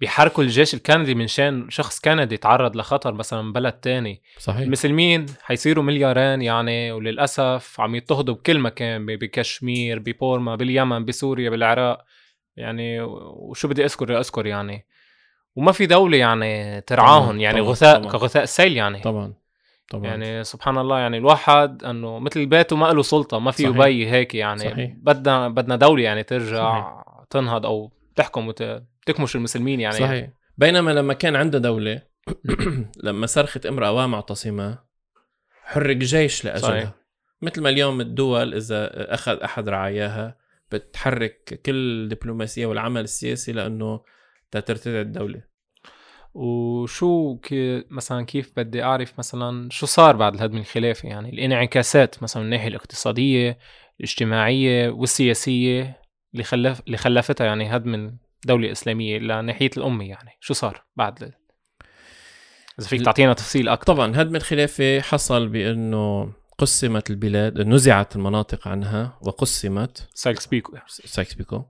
[0.00, 4.22] بيحركوا الجيش الكندي من شان شخص كندي تعرض لخطر مثلا بلد تاني.
[4.38, 4.60] صحيح.
[4.60, 12.04] المسلمين حيصيروا مليارين يعني وللأسف عم يضطهدوا بكل مكان بكشمير ببورما باليمن بسوريا بالعراق.
[12.56, 14.86] يعني وشو بدي أذكر؟ أذكر يعني.
[15.56, 18.12] وما في دولة يعني ترعاهم طبعاً، يعني طبعاً، غثاء طبعاً.
[18.12, 19.00] كغثاء السيل يعني.
[19.00, 19.34] طبعا
[19.90, 20.06] طبعا.
[20.06, 23.76] يعني سبحان الله يعني الواحد إنه مثل بيته ما له سلطة ما في صحيح.
[23.76, 24.58] يبي هيك يعني.
[24.58, 24.92] صحيح.
[24.96, 27.04] بدنا بدنا دولة يعني ترجع صحيح.
[27.30, 28.48] تنهض أو تحكم
[29.08, 32.02] وتكمش المسلمين يعني صحيح بينما لما كان عنده دولة
[33.04, 34.78] لما صرخت امرأة ومعتصمة
[35.62, 36.82] حرك جيش لأجلها صحيح.
[36.82, 36.94] صحيح.
[37.42, 40.36] مثل ما اليوم الدول إذا أخذ أحد رعاياها
[40.72, 44.00] بتحرك كل الدبلوماسية والعمل السياسي لأنه
[44.50, 45.42] ترتدع الدولة
[46.34, 52.42] وشو كي مثلا كيف بدي أعرف مثلا شو صار بعد الهدم الخلافي يعني الانعكاسات مثلا
[52.42, 53.58] من الناحية الاقتصادية
[54.00, 60.30] الاجتماعية والسياسية اللي خلف اللي خلفتها يعني هدم الدولة الاسلاميه لناحية الأمة يعني.
[60.40, 61.32] شو صار بعد ال-
[62.80, 69.18] إذا فيك تعطينا تفصيل أكثر طبعا هدم الخلافة حصل بأنه قسمت البلاد نزعت المناطق عنها
[69.22, 71.64] وقسمت سايكس بيكو سايكس بيكو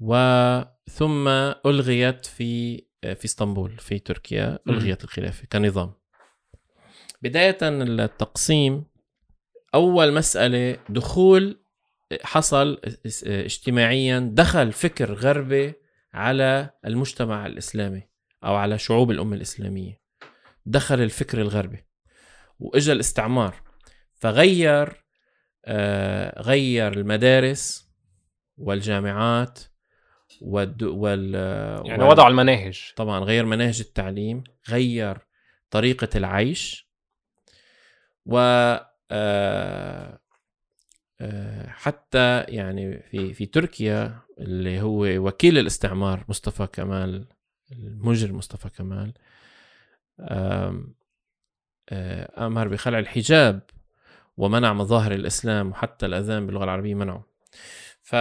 [0.00, 1.28] وثم
[1.66, 4.58] ألغيت في في إسطنبول في تركيا.
[4.68, 5.92] ألغيت الخلافة كنظام.
[7.22, 8.84] بداية التقسيم
[9.74, 11.59] أول مسألة دخول
[12.22, 12.80] حصل
[13.26, 15.72] اجتماعيا دخل فكر غربي
[16.14, 18.02] على المجتمع الإسلامي
[18.44, 20.00] أو على شعوب الأمة الإسلامية.
[20.66, 21.84] دخل الفكر الغربي
[22.58, 23.54] وإجا الاستعمار
[24.14, 25.04] فغير
[25.64, 27.90] آه، غير المدارس
[28.56, 29.58] والجامعات
[30.40, 30.82] والد...
[30.82, 31.34] وال
[31.86, 32.92] يعني وال- وضعوا المناهج.
[32.96, 35.18] طبعا غير مناهج التعليم غير
[35.70, 36.90] طريقة العيش
[38.26, 38.38] و
[39.10, 40.19] آه،
[41.66, 47.26] حتى يعني في في تركيا اللي هو وكيل الاستعمار مصطفى كمال
[47.72, 49.12] المجرم مصطفى كمال
[51.92, 53.60] آه، أمر بخلع الحجاب
[54.36, 57.26] ومنع مظاهر الإسلام وحتى الأذان باللغة العربية منعه.
[58.02, 58.16] ف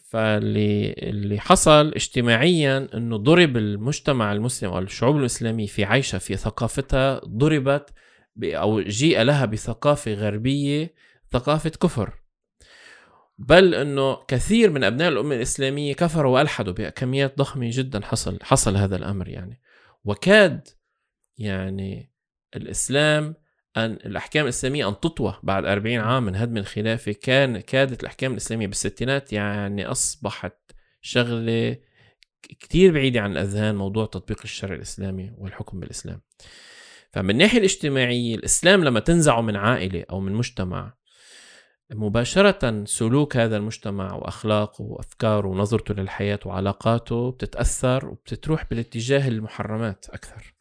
[0.00, 7.20] فاللي اللي حصل اجتماعيا إنه ضرب المجتمع المسلم أو الشعوب الإسلامية في عيشها في ثقافتها
[7.24, 7.90] ضربت
[8.44, 10.94] أو جيء لها بثقافة غربية
[11.34, 12.12] ثقافة كفر.
[13.38, 18.96] بل إنه كثير من أبناء الأمة الإسلامية كفروا وألحدوا بكميات ضخمة جدا حصل حصل هذا
[18.96, 19.60] الأمر يعني.
[20.04, 20.68] وكاد
[21.38, 22.12] يعني
[22.56, 23.34] الإسلام
[23.76, 27.12] أن الأحكام الإسلامية أن تطوى بعد 40 عام من هدم الخلافة.
[27.12, 30.56] كان كادت الأحكام الإسلامية بالستينات يعني أصبحت
[31.00, 31.76] شغلة
[32.42, 36.20] كتير بعيدة عن الأذهان موضوع تطبيق الشرع الإسلامي والحكم بالإسلام.
[37.12, 40.94] فمن الناحية الاجتماعية الإسلام لما تنزعه من عائلة أو من مجتمع
[41.96, 50.54] مباشرة سلوك هذا المجتمع وأخلاقه وأفكاره ونظرته للحياة وعلاقاته بتتأثر وبتتروح بالاتجاه المحرمات أكثر.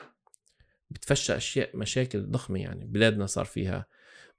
[0.90, 3.86] بتفشى أشياء مشاكل ضخمة يعني بلادنا صار فيها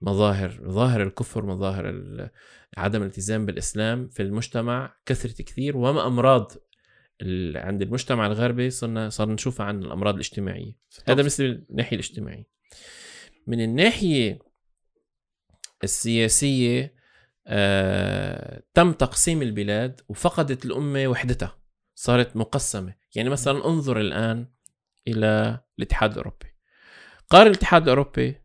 [0.01, 1.85] مظاهر مظاهر الكفر مظاهر
[2.77, 6.53] عدم الالتزام بالإسلام في المجتمع كثرت كثير وما أمراض
[7.55, 10.73] عند المجتمع الغربي صرنا صار نشوفها عن الأمراض الاجتماعية.
[11.05, 12.49] هذا بالنسبة للناحية الاجتماعية.
[13.47, 14.39] من الناحية
[15.85, 16.95] السياسية
[17.47, 21.59] آه، تم تقسيم البلاد وفقدت الأمة وحدتها
[21.95, 22.95] صارت مقسمة.
[23.15, 24.47] يعني مثلا انظر الآن
[25.09, 26.47] إلى الاتحاد الأوروبي.
[27.31, 28.37] قارن الاتحاد الأوروبي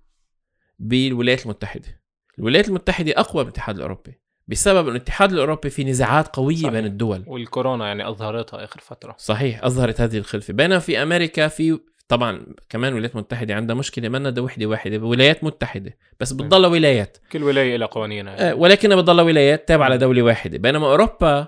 [0.79, 2.01] بالولايات المتحدة.
[2.39, 6.71] الولايات المتحدة أقوى من الاتحاد الأوروبي بسبب إنه الاتحاد الأوروبي في نزاعات قوية صحيح.
[6.71, 7.23] بين الدول.
[7.27, 9.15] والكورونا يعني أظهرتها آخر فترة.
[9.17, 10.53] صحيح أظهرت هذه الخلفة.
[10.53, 15.43] بينما في أمريكا في طبعا كمان الولايات المتحده عندها مشكلة منا ده وحدة واحدة ولايات
[15.43, 17.17] متحدة بس بتضل ولايات.
[17.31, 20.57] كل ولاية لها قوانينها آه، ولكنها بتضل ولايات تابعة لدولة واحدة.
[20.57, 21.47] بينما أوروبا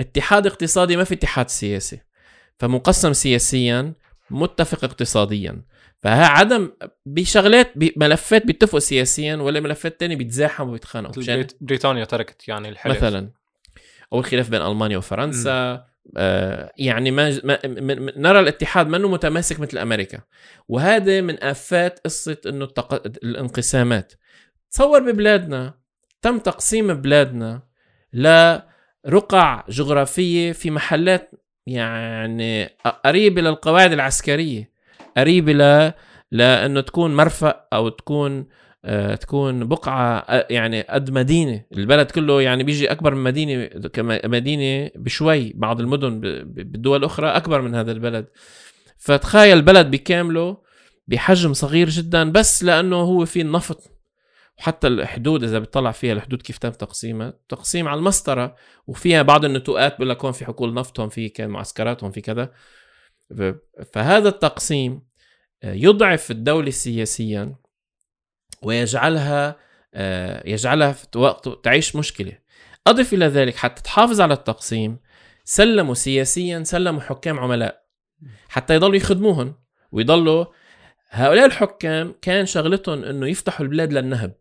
[0.00, 2.00] اتحاد اقتصادي ما في اتحاد سياسي.
[2.58, 3.92] فمقسم سياسيا
[4.30, 5.62] متفق اقتصاديا.
[6.02, 6.70] فها عدم
[7.06, 11.22] بشغلات بملفات بيتفقوا سياسيا ولا ملفات تانية بيتزاحموا وبيتخانقوا.
[11.24, 12.96] بريت- بريطانيا تركت يعني الحلف.
[13.04, 13.30] مثلا.
[14.12, 15.50] أو الخلاف بين ألمانيا وفرنسا.
[15.50, 15.91] آه
[16.78, 17.58] يعني ما, ما
[18.16, 20.20] نرى الاتحاد منه متماسك مثل أمريكا.
[20.68, 22.94] وهذا من آفات قصة إنه التق...
[22.94, 24.12] الانقسامات.
[24.70, 25.74] تصور ببلادنا
[26.22, 27.62] تم تقسيم بلادنا
[28.12, 31.30] لرقع جغرافية في محلات
[31.66, 32.64] يعني
[33.04, 34.72] قريبة للقواعد العسكرية
[35.16, 35.92] قريبة ل
[36.30, 38.46] لأنه تكون مرفأ أو تكون آه،
[39.20, 41.64] تكون بقعة آه، يعني قد مدينة.
[41.72, 45.52] البلد كله يعني بيجي أكبر من مدينة كمدينة بشوي.
[45.56, 48.26] بعض المدن بالدول الأخرى أكبر من هذا البلد.
[48.98, 50.56] فتخيل البلد بكامله
[51.08, 53.92] بحجم صغير جدا بس لأنه هو في النفط.
[54.58, 59.92] وحتى الحدود إذا بتطلع فيها الحدود كيف تم تقسيمها؟ تقسيم على المسطرة وفيها بعض النتوءات
[59.92, 62.52] بيقول لك هون في حقول نفط هون في كان معسكرات هون في كذا.
[63.92, 65.02] فهذا التقسيم
[65.62, 67.61] آه، يضعف الدولة سياسيا.
[68.62, 69.56] ويجعلها
[69.94, 72.32] آه، يجعلها في وقت تعيش مشكلة.
[72.86, 74.98] أضف إلى ذلك حتى تحافظ على التقسيم
[75.44, 77.82] سلموا سياسيا سلموا حكام عملاء
[78.48, 79.54] حتى يضلوا يخدموهم
[79.92, 80.44] ويضلوا
[81.10, 84.32] هؤلاء الحكام كان شغلتهم إنه يفتحوا البلاد للنهب.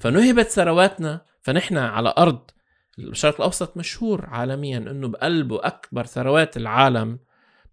[0.00, 2.50] فنهبت ثرواتنا فنحن على أرض
[2.98, 7.18] الشرق الأوسط مشهور عالميا إنه بقلبه أكبر ثروات العالم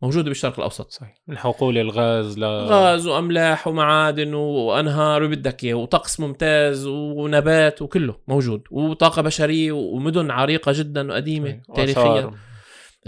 [0.02, 0.92] موجوده بالشرق الأوسط.
[0.92, 1.22] صحيح.
[1.28, 8.64] من حقول الغاز ل غاز وأملاح ومعادن وأنهار وبدك إياه وطقس ممتاز ونبات وكله موجود
[8.72, 12.32] وطاقة بشرية ومدن عريقة جدا وقديمة تاريخيا.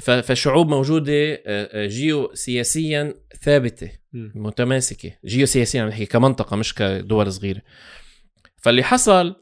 [0.02, 3.92] فشعوب موجودة آه، آه، جيو سياسيا ثابته.
[4.14, 5.12] متماسكة.
[5.26, 7.62] جيو سياسيا عم نحكي كمنطقة مش كدول صغيرة.
[8.62, 9.36] فاللي حصل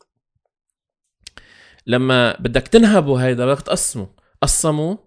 [1.87, 4.05] لما بدك تنهبوا هيدا بدك تقسموا
[4.41, 4.97] قسموا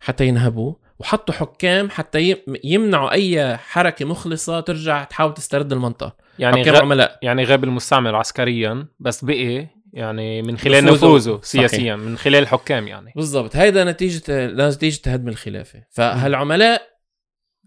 [0.00, 6.16] حتى ينهبوا وحطوا حكام حتى يم- يمنعوا أي حركة مخلصة ترجع تحاول تسترد المنطقة.
[6.38, 6.76] يعني غ...
[6.82, 7.18] عملاء.
[7.22, 11.40] يعني غاب المستعمر عسكريا بس بقي يعني من خلال نفوذه.
[11.42, 13.12] سياسيا من خلال الحكام يعني.
[13.16, 13.56] بالضبط.
[13.56, 14.22] هيدا نتيجة
[14.68, 15.84] نتيجة هدم الخلافة.
[15.90, 16.82] فهالعملاء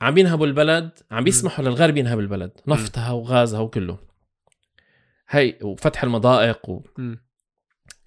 [0.01, 2.51] عم ينهبوا البلد عم بيسمحوا للغرب ينهب البلد.
[2.67, 3.97] نفطها وغازها وكله.
[5.29, 6.81] هي وفتح المضائق و...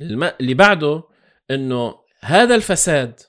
[0.00, 0.30] الم...
[0.40, 1.02] اللي بعده
[1.50, 3.20] إنه هذا الفساد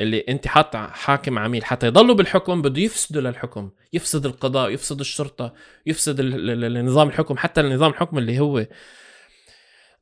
[0.00, 5.54] اللي انت حاط حاكم عميل حتى يضلوا بالحكم بده يفسدوا للحكم يفسد القضاء يفسد الشرطة
[5.86, 8.66] يفسد ال- ال- ال- النظام الحكم حتى النظام الحكم اللي هو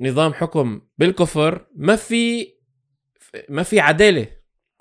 [0.00, 2.48] نظام حكم بالكفر ما في
[3.48, 4.26] ما في عدالة.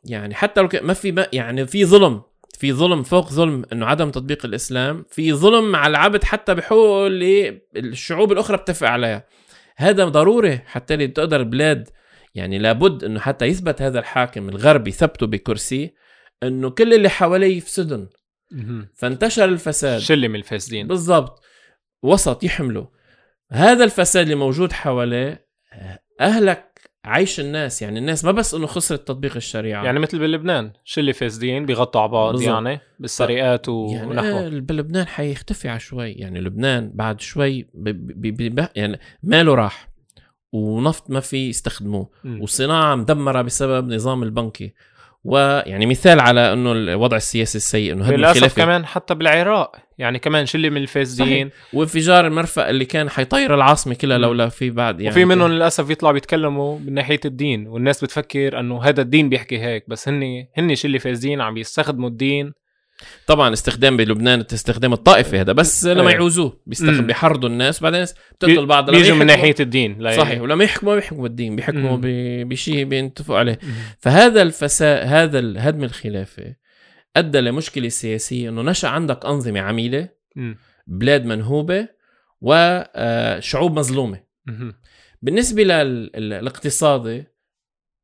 [0.05, 2.21] يعني حتى لو ما في يعني في ظلم
[2.57, 7.61] في ظلم فوق ظلم إنه عدم تطبيق الإسلام في ظلم على العبد حتى بحقوقه اللي
[7.75, 9.27] الشعوب الأخرى بتتفق عليها.
[9.77, 11.89] هذا ضروري حتى اللي تقدر البلاد
[12.35, 15.93] يعني لابد إنه حتى يثبت هذا الحاكم الغربي ثبته بكرسي
[16.43, 18.07] إنه كل اللي حواليه يفسدن.
[18.95, 19.99] فانتشر الفساد.
[19.99, 20.87] شلة من الفاسدين.
[20.87, 21.41] بالضبط.
[22.03, 22.87] وسط يحمله
[23.51, 25.47] هذا الفساد اللي موجود حواليه
[26.21, 27.81] أهلك عيش الناس.
[27.81, 29.85] يعني الناس ما بس إنه خسرت تطبيق الشريعة.
[29.85, 30.73] يعني مثل بلبنان.
[30.83, 32.41] شلة فاسدين بيغطوا على بعض.
[32.41, 34.45] يعني بالسرقات يعني ونحوه.
[34.45, 36.11] آه بلبنان حيختفي على شوي.
[36.11, 37.89] يعني لبنان بعد شوي ب
[38.21, 39.90] ب ب يعني ماله راح.
[40.51, 42.09] ونفط ما في يستخدموه.
[42.23, 42.41] مم.
[42.41, 44.73] والصناعة مدمرة بسبب نظام البنكي.
[45.23, 50.45] ويعني مثال على إنه الوضع السياسي السيء إنه هدم الخلافه كمان حتى بالعراق يعني كمان
[50.45, 51.49] شله من الفاسدين.
[51.73, 54.17] وانفجار المرفأ اللي كان حيطير العاصمة كلها.
[54.17, 58.83] لولا في بعد يعني وفي منهم للأسف يطلعوا بيتكلموا من ناحية الدين والناس بتفكر إنه
[58.83, 62.53] هذا الدين بيحكي هيك بس هن هن شله فاسدين عم يستخدموا الدين
[63.27, 66.15] طبعا استخدام بلبنان استخدام الطائفي هذا بس لما إيه.
[66.15, 67.07] يعوزوه بيستخدم مم.
[67.07, 71.55] بيحرضوا الناس بعدين بتقتل بعض بيجوا من ناحية الدين لا صحيح ولما يحكموا بيحكموا بالدين
[71.55, 72.49] بيحكموا مم.
[72.49, 73.73] بشيء بينتفقوا عليه مم.
[73.99, 76.55] فهذا الفساد هذا هدم الخلافة
[77.15, 80.57] أدى لمشكلة سياسية إنه نشأ عندك أنظمة عميلة مم.
[80.87, 81.87] بلاد منهوبة
[82.41, 84.73] وشعوب مظلومة مهم.
[85.21, 87.23] بالنسبة للاقتصادي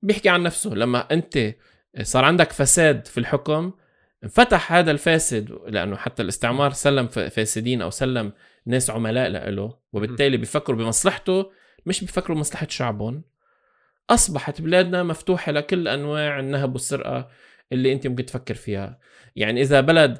[0.01, 1.55] بيحكي عن نفسه لما أنت
[2.01, 3.71] صار عندك فساد في الحكم
[4.27, 8.33] انفتح هذا الفاسد لأنه حتى الاستعمار سلم فاسدين أو سلم
[8.65, 11.51] ناس عملاء له وبالتالي بيفكروا بمصلحته
[11.85, 13.23] مش بيفكروا بمصلحة شعبهم.
[14.09, 17.29] أصبحت بلادنا مفتوحة لكل أنواع النهب والسرقة
[17.71, 18.99] اللي أنت ممكن تفكر فيها.
[19.35, 20.17] يعني إذا بلد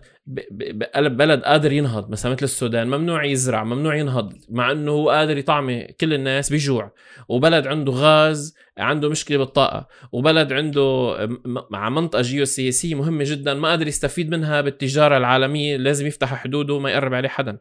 [0.96, 5.84] بلد قادر ينهض مثلا مثل السودان ممنوع يزرع ممنوع ينهض مع إنه هو قادر يطعمي
[5.84, 6.94] كل الناس بجوع.
[7.30, 9.88] وبلد عنده غاز عنده مشكلة بالطاقة.
[10.12, 16.34] وبلد عنده مع منطقة جيوسياسيه مهمة جدا ما قادر يستفيد منها بالتجارة العالمية لازم يفتح
[16.34, 17.58] حدوده وما يقرب عليه حدا.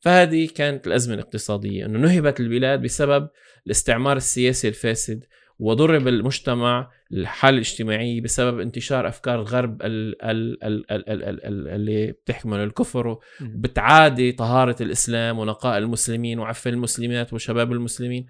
[0.00, 3.28] فهذه كانت الأزمة الاقتصادية إنه نهبت البلاد بسبب
[3.66, 5.24] الاستعمار السياسي الفاسد
[5.58, 11.68] وضرب المجتمع الحالة الاجتماعية بسبب انتشار أفكار الغرب ال ال ال ال ال ال ال
[11.68, 18.26] اللي بتحمل الكفر وبتعادي طهارة الإسلام ونقاء المسلمين وعف المسلمات وشباب المسلمين.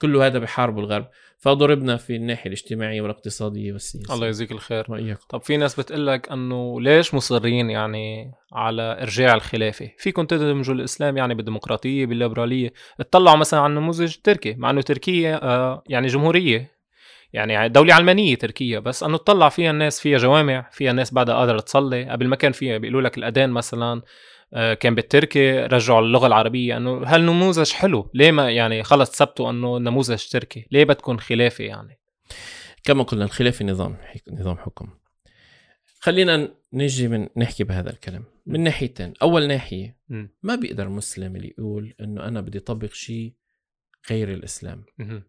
[0.00, 1.08] كله هذا بحاربوا الغرب.
[1.40, 4.14] فضربنا في الناحية الاجتماعية والاقتصادية والسياسية.
[4.14, 4.86] الله يجزيك الخير.
[4.88, 5.20] وإياكم.
[5.28, 11.34] طب في ناس بتقلك إنه ليش مصرين يعني على إرجاع الخلافة؟ فيكم تدمجوا الإسلام يعني
[11.34, 12.72] بالديمقراطية بالليبرالية.
[13.00, 16.80] اطلعوا مثلا على نموذج تركي مع إنه تركيا آه يعني جمهورية.
[17.32, 21.60] يعني دولة علمانية تركيا بس إنه تطلع فيها الناس فيها جوامع فيها الناس بعدها قادرة
[21.60, 22.10] تصلي.
[22.10, 24.02] قبل ما كان فيها بيقولوا لك الأذان مثلا
[24.52, 28.10] كان بالتركي رجعوا اللغة العربية إنه هالنموذج حلو.
[28.14, 31.98] ليه ما يعني خلص ثبتوا إنه نموذج تركي؟ ليه بدكم خلافة يعني؟
[32.84, 33.96] كما قلنا الخلافة نظام
[34.32, 34.88] نظام حكم.
[36.00, 38.24] خلينا نجي من نحكي بهذا الكلام.
[38.46, 39.14] من ناحيتين.
[39.22, 40.30] أول ناحية مم.
[40.42, 43.32] ما بيقدر مسلم اللي يقول إنه أنا بدي أطبق شيء
[44.10, 44.84] غير الإسلام.
[44.98, 45.22] مهم.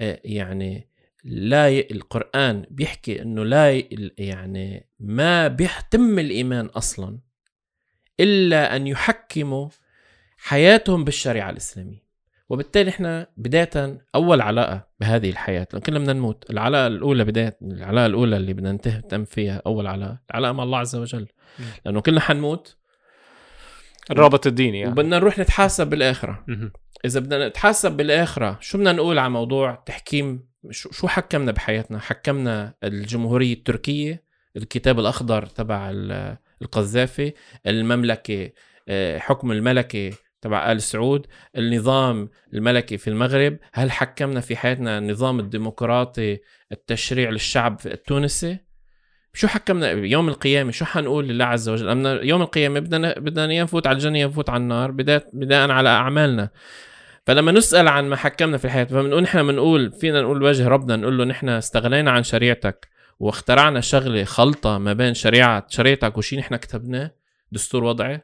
[0.00, 0.88] آه، يعني
[1.28, 1.88] لا ي...
[1.90, 4.12] القرآن بيحكي إنه لا ي...
[4.18, 7.18] يعني ما بيتم الإيمان أصلا
[8.20, 9.68] إلا أن يحكموا
[10.38, 12.06] حياتهم بالشريعة الإسلامية.
[12.48, 15.68] وبالتالي إحنا بداية أول علاقة بهذه الحياة.
[15.72, 20.18] لأن كلنا بدنا نموت العلاقة الأولى بداية العلاقة الأولى اللي بدنا نهتم فيها أول علاقة
[20.30, 21.26] العلاقة مع الله عز وجل.
[21.84, 22.76] لأنه كلنا حنموت.
[24.10, 24.92] الرابط الديني يعني.
[24.92, 26.44] وبدنا نروح نتحاسب بالآخرة.
[27.04, 33.52] إذا بدنا نتحاسب بالآخرة شو بدنا نقول على موضوع تحكيم شو حكمنا بحياتنا؟ حكمنا الجمهورية
[33.52, 34.22] التركية
[34.56, 37.32] الكتاب الأخضر تبع ال- القذافي
[37.66, 38.50] المملكة
[38.88, 40.10] آه، حكم الملكة
[40.42, 41.26] تبع آل سعود
[41.56, 43.56] النظام الملكي في المغرب.
[43.72, 46.38] هل حكمنا في حياتنا النظام الديمقراطي
[46.72, 48.58] التشريع للشعب التونسي؟
[49.34, 53.94] شو حكمنا يوم القيامة؟ شو حنقول لله عز وجل؟ يوم القيامة بدنا بدنا نفوت على
[53.96, 56.50] الجنة يا نفوت على النار بداية بناء على أعمالنا.
[57.26, 61.18] فلما نسأل عن ما حكمنا في الحياة فبنقول نحن بنقول فينا نقول وجه ربنا نقول
[61.18, 62.88] له نحن استغنينا عن شريعتك
[63.20, 67.10] واخترعنا شغلة خلطة ما بين شريعة شريعتك وشي نحن كتبناه
[67.52, 68.20] دستور وضعي.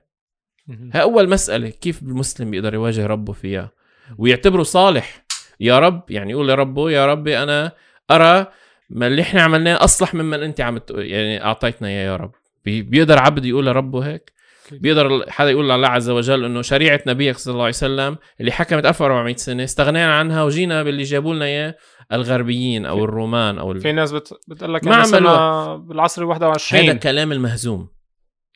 [0.66, 0.90] مهم.
[0.94, 3.70] هاي أول مسألة كيف المسلم بيقدر يواجه ربه فيها؟
[4.18, 5.24] ويعتبره صالح.
[5.60, 7.72] يا رب يعني يقول لربه يا ربي أنا
[8.10, 8.46] أرى
[8.90, 12.32] ما اللي إحنا عملناه أصلح ممن أنت عم يعني أعطيتنا إياه يا رب.
[12.64, 14.32] بي- بيقدر عبد يقول لربه هيك؟
[14.70, 18.86] بيقدر حدا يقول لله عز وجل إنه شريعة نبيك صلى الله عليه وسلم اللي حكمت
[18.86, 21.74] 1400 سنة استغنينا عنها وجينا باللي جابوا لنا إياه
[22.12, 23.80] الغربيين أو الرومان أو ال...
[23.80, 24.28] في ناس بت...
[24.48, 27.88] بتقول لك ما عملوا- بالعصر ال 21 هذا كلام المهزوم.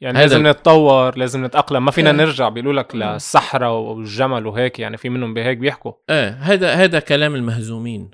[0.01, 1.85] يعني هذا- لازم نتطور لازم نتأقلم.
[1.85, 2.17] ما فينا إيه.
[2.17, 5.93] نرجع بيقولوا لك للصحراء والجمل وهيك يعني في منهم بهيك بيحكوا.
[6.11, 8.11] إيه هذا هذا كلام المهزومين.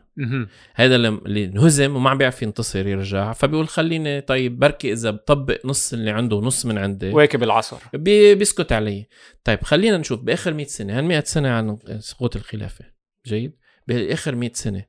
[0.74, 3.32] هذا اللي انهزم وما عم بيعرف ينتصر يرجع.
[3.32, 7.10] فبيقول خليني طيب بركي إذا بطبق نص اللي عنده ونص من عندي.
[7.10, 9.06] واكب العصر بي- بيسكت علي.
[9.44, 10.98] طيب خلينا نشوف بآخر 100 سنة.
[10.98, 12.84] هل 100 سنة عن سقوط الخلافة؟
[13.26, 13.56] جيد.
[13.88, 14.84] بآخر 100 سنة.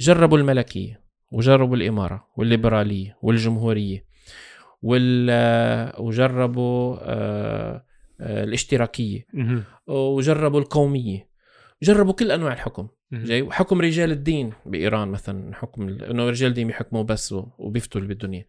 [0.00, 3.98] جربوا الملكية وجربوا الإمارة والليبرالية والجمهورية.
[3.98, 4.11] وال
[4.82, 7.84] وجربوا آه،
[8.20, 9.26] آه، الاشتراكية.
[9.86, 11.28] وجربوا القومية.
[11.82, 12.88] جربوا كل أنواع الحكم.
[13.12, 18.46] جاي وحكم رجال الدين بإيران مثلا حكم إنه رجال الدين بيحكموا بس وبيفتوا اللي بالدنيا.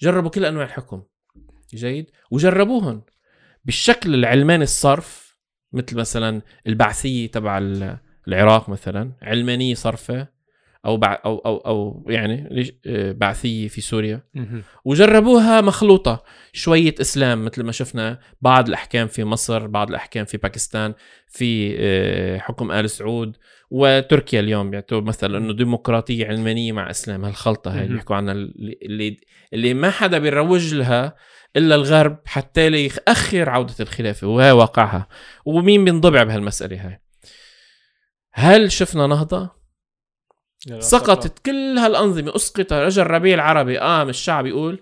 [0.00, 1.02] جربوا كل أنواع الحكم.
[1.74, 2.10] جيد.
[2.30, 3.02] وجربوهم
[3.64, 5.38] بالشكل العلماني الصرف
[5.72, 10.28] مثل مثلا البعثية تبع ال- العراق مثلا علمانية صرفة.
[10.86, 12.48] أو بع أو أو أو يعني
[12.86, 14.22] آه، بعثية في سوريا.
[14.84, 16.22] وجربوها مخلوطة.
[16.52, 20.94] شوية إسلام مثل ما شفنا بعض الأحكام في مصر بعض الأحكام في باكستان
[21.28, 23.36] في آه، حكم آل سعود
[23.70, 24.70] وتركيا اليوم.
[24.70, 27.24] بيعتبر مثلا أنه ديمقراطية علمانية مع إسلام.
[27.24, 27.94] هالخلطة هاي اللي.
[27.94, 29.16] بيحكوا عنها اللي,
[29.52, 31.16] اللي, ما حدا بيروج لها
[31.56, 34.26] إلا الغرب حتى يأخر عودة الخلافة.
[34.26, 35.08] وهي واقعها.
[35.44, 37.00] ومين بينضبع بهالمسألة هاي؟
[38.32, 39.61] هل شفنا نهضة؟
[40.78, 42.36] سقطت كل هالأنظمة.
[42.36, 43.78] أسقط رجل الربيع العربي.
[43.78, 44.80] قام الشعب يقول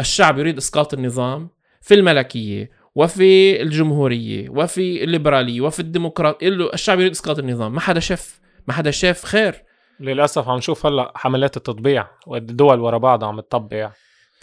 [0.00, 1.50] الشعب يريد إسقاط النظام
[1.80, 6.48] في الملكية وفي الجمهورية وفي الليبرالية وفي الديمقراطية.
[6.48, 7.72] الشعب يريد إسقاط النظام.
[7.72, 9.64] ما حدا شاف ما حدا شاف خير.
[10.00, 13.92] للأسف عم نشوف هلأ حملات التطبيع والدول ورا بعض عم تطبع.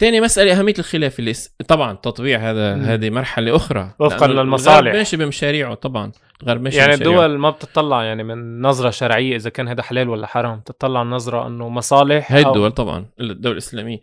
[0.00, 2.82] تاني مسألة أهمية الخلافة اللي س- طبعا تطبيع هذا مم.
[2.82, 4.78] هذه مرحلة أخرى وفقاً للمصالح.
[4.78, 7.24] الغرب ماشي بمشاريعه طبعا الغرب ماشي يعني بمشاريعه.
[7.26, 11.46] الدول ما بتطلع يعني من نظرة شرعية إذا كان هذا حلال ولا حرام بتطلع النظرة
[11.46, 14.00] إنه مصالح هاي أو- الدول طبعا الدول الإسلامية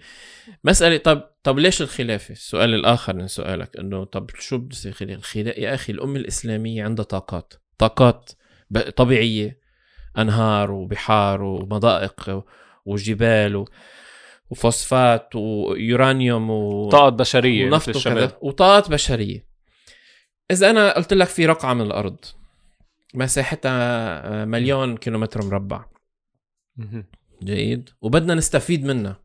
[0.64, 5.14] مسألة طب طب ليش الخلافة؟ السؤال الآخر من سؤالك إنه طب شو بده يصير خلافة؟
[5.20, 8.32] الخلا- يا أخي الأمة الإسلامية عندها طاقات طاقات
[8.70, 9.60] ب- طبيعية
[10.18, 12.44] أنهار وبحار ومضائق
[12.86, 13.68] وجبال و-
[14.50, 16.90] وفوسفات ويورانيوم و...
[16.90, 19.48] طاقات بشرية ونفط وكذا وطاقات بشرية
[20.52, 22.18] إذا أنا قلت لك في رقعة من الأرض
[23.14, 25.86] مساحتها مليون كيلومتر مربع.
[27.44, 29.20] جيد وبدنا نستفيد منها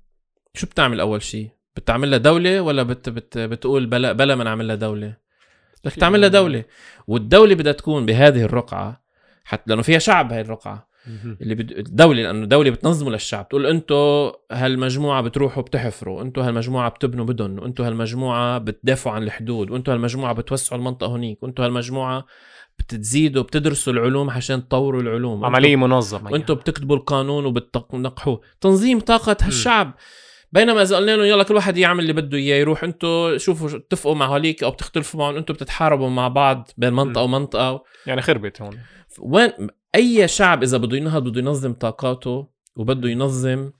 [0.54, 4.68] شو بتعمل أول شيء؟ بتعمل لها دولة ولا بت بت بتقول بلا بلا ما نعمل
[4.68, 5.16] لها دولة؟
[5.84, 6.64] بدك تعمل لها دولة
[7.06, 9.04] والدولة بدها تكون بهذه الرقعة
[9.44, 10.88] حتى لأنه فيها شعب هاي الرقعة.
[11.40, 11.70] اللي بد...
[11.70, 13.48] الدولة لأنه الدولة بتنظمه للشعب.
[13.48, 19.94] تقول أنتوا هالمجموعة بتروحوا بتحفروا أنتوا هالمجموعة بتبنوا بدن وأنتوا هالمجموعة بتدافعوا عن الحدود وأنتوا
[19.94, 22.26] هالمجموعة بتوسعوا المنطقة هنيك وأنتوا هالمجموعة
[22.78, 25.44] بتزيدوا بتدرسوا العلوم عشان تطوروا العلوم.
[25.44, 28.40] عملية منظمة وأنتوا, وأنتوا بتكتبوا القانون وبتنقحوه.
[28.60, 29.94] تنظيم طاقة هالشعب.
[30.52, 33.76] بينما إذا قلنا لهم يلا كل واحد يعمل اللي بده إياه يروح أنتوا شوفوا شو-
[33.76, 38.62] اتفقوا مع هوليك أو بتختلفوا معهم أنتوا بتتحاربوا مع بعض بين منطقة ومنطقة يعني خربت
[38.62, 38.78] هون.
[39.18, 39.50] وين
[39.94, 43.70] أي شعب إذا بده ينهض بده ينظم طاقاته وبده ينظم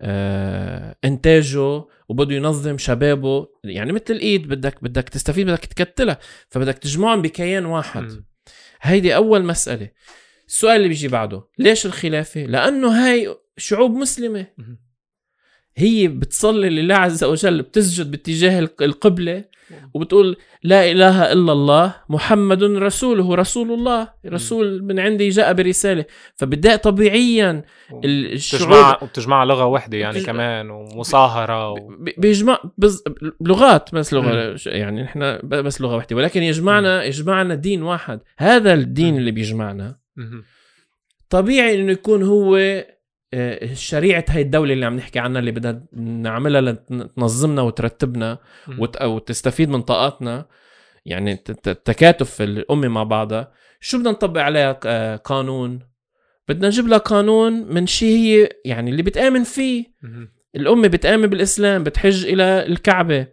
[0.00, 6.18] آه إنتاجه وبده ينظم شبابه يعني مثل الإيد بدك بدك تستفيد بدك تكتلها
[6.48, 8.02] فبدك تجمعهم بكيان واحد.
[8.82, 9.88] هيدي أول مسألة
[10.48, 14.46] السؤال اللي بيجي بعده ليش الخلافة لأنه هاي شعوب مسلمة.
[15.76, 19.44] هي بتصلي لله عز وجل بتسجد باتجاه الق- القبلة
[19.94, 26.04] وبتقول لا إله إلا الله محمد رسوله رسول الله رسول من عندي جاء برسالة.
[26.36, 27.64] فبدأ طبيعيا
[28.04, 31.74] الشعوب بتجمع لغة وحدة يعني بتج- كمان ومصاهرة و...
[32.18, 33.04] بيجمع بز...
[33.40, 38.20] لغات بس لغة يعني نحن بس لغة واحدة ولكن يجمعنا يجمعنا دين واحد.
[38.38, 39.16] هذا الدين.
[39.16, 39.96] اللي بيجمعنا.
[41.30, 42.56] طبيعي إنه يكون هو
[43.34, 48.38] آه، شريعة هاي الدولة اللي عم نحكي عنها اللي بدها نعملها لتنظمنا وترتبنا
[49.02, 50.46] وتستفيد من طاقاتنا
[51.06, 53.52] يعني ت- ت- تكاتف الأمة مع بعضها.
[53.80, 55.80] شو بدنا نطبق عليها؟ آه، قانون.
[56.48, 59.84] بدنا نجيب لها قانون من شيء هي يعني اللي بتآمن فيه.
[60.02, 60.28] مهم.
[60.56, 63.26] الأمة بتآمن بالإسلام بتحج إلى الكعبة.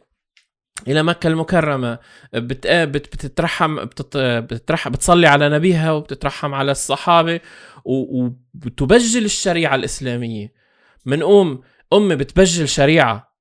[0.88, 2.00] إلى مكة المكرمة.
[2.34, 2.68] بت...
[2.68, 3.16] بت...
[3.16, 4.18] بتترحم بتت...
[4.18, 7.40] بتترحم بتصلي على نبيها وبتترحم على الصحابة
[7.86, 8.26] و...
[8.56, 10.54] وبتبجل الشريعة الإسلامية.
[11.06, 11.62] منقوم
[11.94, 13.36] أمة بتبجل شريعة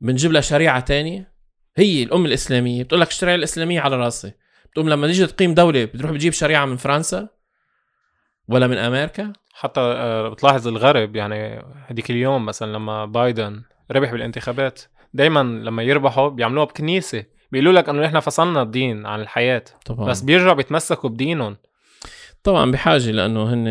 [0.00, 1.32] بنجيب لها شريعة تانية؟
[1.76, 2.84] هي الأمة الإسلامية.
[2.84, 4.32] بتقول لك الشريعة الإسلامية على راسي.
[4.70, 7.28] بتقوم لما تيجي تقيم دولة بتروح بتجيب شريعة من فرنسا
[8.48, 14.82] ولا من أمريكا؟ حتى آه، بتلاحظ الغرب يعني هديك اليوم مثلا لما بايدن ربح بالانتخابات
[15.14, 17.24] دايما لما يربحوا بيعملوها بكنيسة.
[17.52, 19.64] بيقولوا لك إنه إحنا فصلنا الدين عن الحياة.
[19.86, 20.08] طبعا.
[20.08, 21.56] بس بيرجعوا بيتمسكوا بدينهم.
[22.42, 23.64] طبعا بحاجة لأنه هن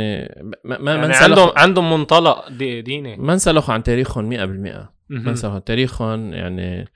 [0.63, 3.17] ما ما يعني عندهم عندهم منطلق دي ديني.
[3.17, 5.29] ما انسلخوا عن تاريخهم 100% ما.
[5.29, 6.87] انسلخوا تاريخهم يعني ال-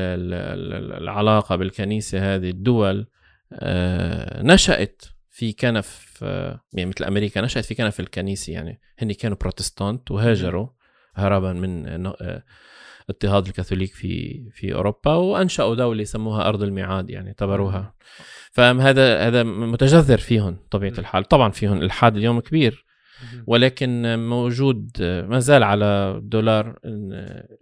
[0.00, 3.06] ال- ال- العلاقة بالكنيسة هذه الدول
[3.52, 9.36] آه، نشأت في كنف آه، يعني مثل أمريكا نشأت في كنف الكنيسة يعني هن كانوا
[9.40, 10.68] بروتستانت وهاجروا
[11.14, 12.44] هربا من آه،
[13.10, 17.94] اضطهاد الكاثوليك في في أوروبا وأنشأوا دولة سموها أرض الميعاد يعني اعتبروها
[18.52, 20.98] فهذا هذا متجذر فيهم طبيعة مم.
[20.98, 22.86] الحال طبعا فيهم الحاد اليوم كبير.
[23.46, 26.78] ولكن موجود ما زال على دولار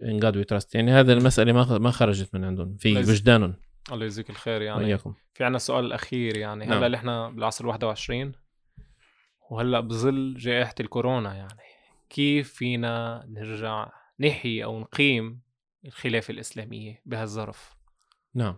[0.03, 2.97] In God We Trust يعني هذا المسألة ما ما خرجت من عندهم في.
[2.97, 3.53] وجدانهم
[3.91, 6.77] الله يجزيك الخير يعني وإياكم في عنا السؤال الأخير يعني نعم.
[6.77, 8.31] هلأ اللي إحنا بالعصر 21
[9.49, 11.59] وهلأ بظل جائحة الكورونا يعني
[12.09, 13.89] كيف فينا نرجع
[14.19, 15.41] نحيي أو نقيم
[15.85, 17.75] الخلافة الإسلامية بهالظرف.
[18.33, 18.57] نعم.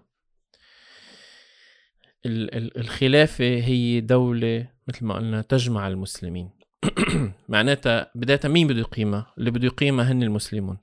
[2.26, 6.50] ال- ال- الخلافة هي دولة مثل ما قلنا تجمع المسلمين.
[7.50, 10.78] معناتها بداية مين بده يقيمها؟ اللي بده يقيمها هن المسلمون.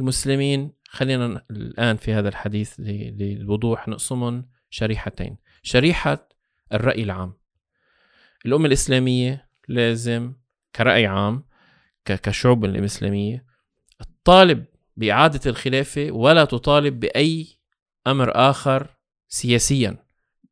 [0.00, 5.36] المسلمين خلينا الآن في هذا الحديث للوضوح نقسمهم شريحتين.
[5.62, 6.28] شريحة
[6.72, 7.34] الرأي العام.
[8.46, 10.34] الأمة الإسلامية لازم
[10.76, 11.44] كرأي عام
[12.04, 13.49] كشعوب الإسلامية
[14.00, 14.64] تطالب
[14.96, 17.46] بإعادة الخلافة ولا تطالب بأي
[18.06, 18.86] أمر آخر
[19.28, 19.96] سياسيا.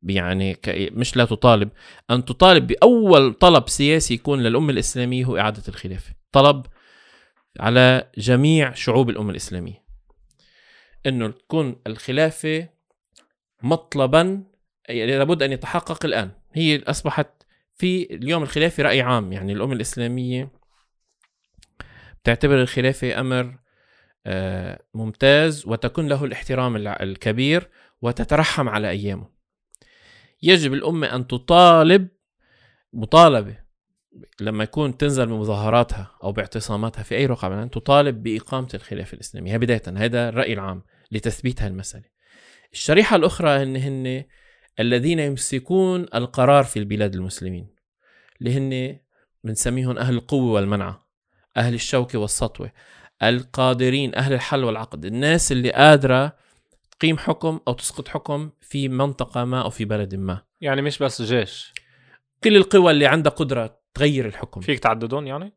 [0.03, 1.69] يعني مش لا تطالب
[2.11, 6.13] أن تطالب بأول طلب سياسي يكون للأمة الإسلامية هو إعادة الخلافة.
[6.31, 6.65] طلب
[7.59, 9.83] على جميع شعوب الأمة الإسلامية.
[11.05, 12.69] أنه تكون الخلافة
[13.63, 14.43] مطلبا
[14.89, 16.31] يعني لابد أن يتحقق الآن.
[16.53, 17.27] هي أصبحت
[17.75, 20.58] في اليوم الخلافة رأي عام يعني الأمة الإسلامية
[22.23, 23.59] بتعتبر الخلافة أمر
[24.25, 27.69] آه، ممتاز وتكون له الاحترام الكبير
[28.01, 29.29] وتترحم على أيامه.
[30.41, 32.07] يجب الأمة أن تطالب
[32.93, 33.57] مطالبة
[34.41, 39.53] لما يكون تنزل بمظاهراتها أو باعتصاماتها في أي رقعه من أن تطالب بإقامة الخلافة الإسلامية.
[39.53, 42.05] هي بداية هذا الرأي العام لتثبيت هالمساله
[42.73, 44.23] الشريحة الأخرى هن هن
[44.79, 47.75] الذين يمسكون القرار في البلاد المسلمين
[48.41, 48.99] اللي هن
[49.43, 51.08] بنسميهم أهل القوة والمنعة.
[51.57, 52.71] أهل الشوكة والسطوة
[53.23, 56.35] القادرين أهل الحل والعقد الناس اللي قادرة
[56.99, 60.41] تقيم حكم أو تسقط حكم في منطقة ما أو في بلد ما.
[60.61, 61.73] يعني مش بس جيش.
[62.43, 64.61] كل القوى اللي عندها قدرة تغير الحكم.
[64.61, 65.53] فيك تعددهم يعني.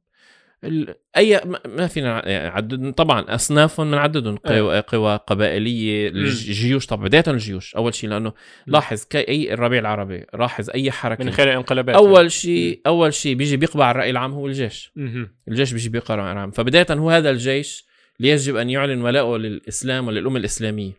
[1.17, 7.75] أي ما- فينا نعدد طبعا أصنافهم بنعددهم قوى, قوى قبائلية الج- الجيوش طبعا بدايه الجيوش.
[7.77, 8.33] أول شيء لأنه
[8.67, 11.25] لاحظ أي الربيع العربي لاحظ أي حركة.
[11.25, 11.95] من خلال الانقلابات.
[11.97, 14.93] أول شيء أول شيء بيجي بيقبع الرأي العام هو الجيش.
[14.97, 15.29] يعني.
[15.49, 16.51] الجيش بيجي بيقبع الراي العام.
[16.51, 17.85] فبدايه هو هذا الجيش
[18.21, 20.93] اللي يجب أن يعلن ولاءه للإسلام وللأمة الإسلامية.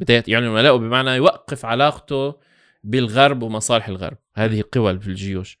[0.00, 2.34] بداية يعلن ولاءه بمعنى يوقف علاقته
[2.84, 4.16] بالغرب ومصالح الغرب.
[4.36, 5.58] هذه قوى في الجيوش.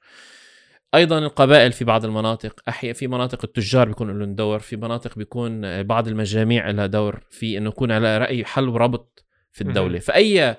[0.96, 5.82] أيضا القبائل في بعض المناطق أحيانا في مناطق التجار بيكون لهم دور في مناطق بيكون
[5.82, 9.98] بعض المجاميع لها دور في إنه يكون على رأي حل وربط في الدولة.
[9.98, 10.56] فأي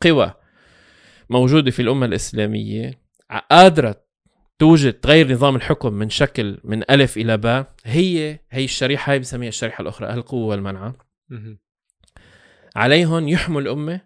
[0.00, 0.34] قوى
[1.30, 3.00] موجودة في الأمة الإسلامية
[3.50, 4.06] قادرة
[4.58, 9.48] توجد تغير نظام الحكم من شكل من ألف إلى باء هي هي الشريحة هي بسميها
[9.48, 10.94] الشريحة الأخرى القوة والمنعة.
[12.76, 14.00] عليهم يحموا الأمة.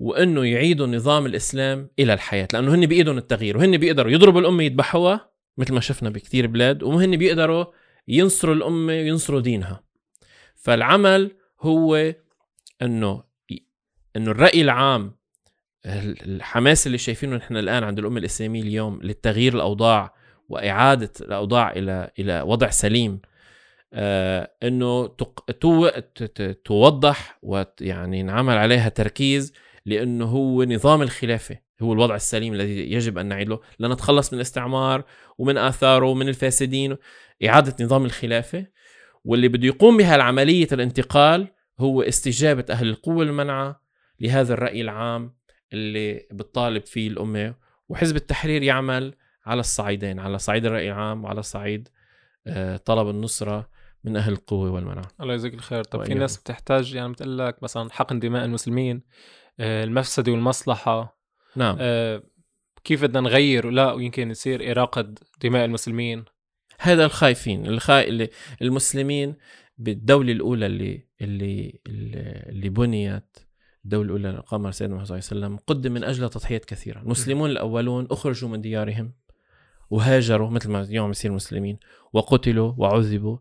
[0.00, 5.30] وإنه يعيدوا نظام الإسلام إلى الحياة لأنه هن بايدهم التغيير وهن بيقدروا يضربوا الأمة يذبحوها
[5.58, 7.64] مثل ما شفنا بكثير بلاد وهن بيقدروا
[8.08, 9.82] ينصروا الأمة وينصروا دينها.
[10.56, 12.14] فالعمل هو
[12.82, 13.22] إنه
[14.16, 15.16] إنه الرأي العام
[15.86, 20.14] ال- الحماس اللي شايفينه نحن الآن عند الأمة الإسلامية اليوم للتغيير الأوضاع
[20.48, 23.20] وإعادة الأوضاع إلى إلى وضع سليم
[23.92, 25.06] آه إنه
[26.64, 29.52] توضح ويعني نعمل عليها تركيز
[29.86, 35.04] لأنه هو نظام الخلافة هو الوضع السليم الذي يجب أن نعيد له لنتخلص من الاستعمار
[35.38, 36.96] ومن آثاره ومن الفاسدين.
[37.44, 38.66] إعادة نظام الخلافة.
[39.24, 43.82] واللي بده يقوم بها العملية الانتقال هو استجابة أهل القوة والمنعه
[44.20, 45.34] لهذا الرأي العام
[45.72, 47.54] اللي بتطالب فيه الأمة.
[47.88, 49.14] وحزب التحرير يعمل
[49.46, 51.88] على الصعيدين على صعيد الرأي العام وعلى صعيد
[52.46, 53.68] آه، طلب النصرة
[54.04, 55.08] من أهل القوة والمنعة.
[55.20, 55.84] الله يجزيك الخير.
[55.84, 56.14] طب في.
[56.14, 59.02] ناس بتحتاج يعني بتقول لك مثلا حقن دماء المسلمين
[59.60, 61.20] آه، المفسدة والمصلحة.
[61.56, 61.76] نعم.
[61.80, 62.22] آه،
[62.84, 66.24] كيف بدنا نغير لا ويمكن يصير إراقة دماء المسلمين؟
[66.78, 68.02] هذا الخايفين الخا...
[68.02, 68.30] اللي
[68.62, 69.34] المسلمين
[69.78, 73.36] بالدولة الأولى اللي اللي اللي بنيت
[73.84, 77.00] الدولة الأولى اللي قامها سيدنا محمد صلى الله عليه وسلم قدم من أجلها تضحيات كثيرة.
[77.00, 79.12] المسلمون الأولون أخرجوا من ديارهم
[79.90, 81.78] وهاجروا مثل ما اليوم يصير المسلمين
[82.12, 83.38] وقتلوا وعذبوا.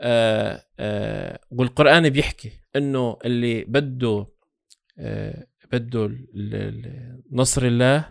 [0.00, 4.26] آه آه والقرآن بيحكي إنه اللي بده
[5.72, 8.04] بده ال- ال- نصر الله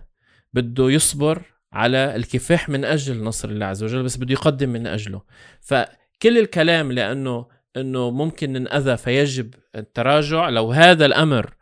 [0.53, 1.41] بده يصبر
[1.73, 5.21] على الكفاح من أجل نصر الله عز وجل بس بده يقدم من أجله.
[5.61, 7.45] فكل الكلام لأنه
[7.77, 10.49] إنه ممكن ننأذى فيجب التراجع.
[10.49, 11.53] لو هذا الأمر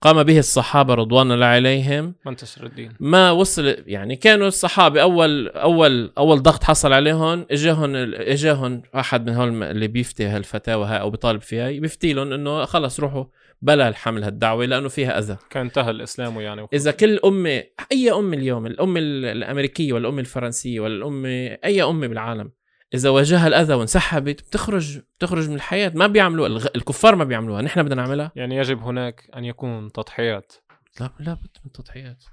[0.00, 5.48] قام به الصحابة رضوان الله عليهم ما انتشر الدين؟ ما وصل يعني كانوا الصحابة أول
[5.48, 11.10] أول أول ضغط حصل عليهم إجاهم إجاهم واحد من هول اللي بيفتي هالفتاوى هاي أو
[11.10, 13.24] بيطالب فيها بيفتي لهم إنه خلص روحوا
[13.62, 15.36] بلا الحمل هالدعوة لأنه فيها أذى.
[15.50, 20.20] كان انتهى الإسلام يعني إذا كل أمة أي أمة اليوم الأمة ال- الأمريكية ولا الامه
[20.20, 21.28] الفرنسية ولا الامه
[21.64, 22.52] أي أمة بالعالم
[22.94, 25.92] إذا واجهها الأذى وانسحبت بتخرج بتخرج من الحياة.
[25.94, 27.62] ما بيعملوا الغ- الكفار ما بيعملوها.
[27.62, 28.32] نحن بدنا نعملها.
[28.36, 30.52] يعني يجب هناك أن يكون تضحيات.
[31.00, 32.24] لا لا بد من تضحيات.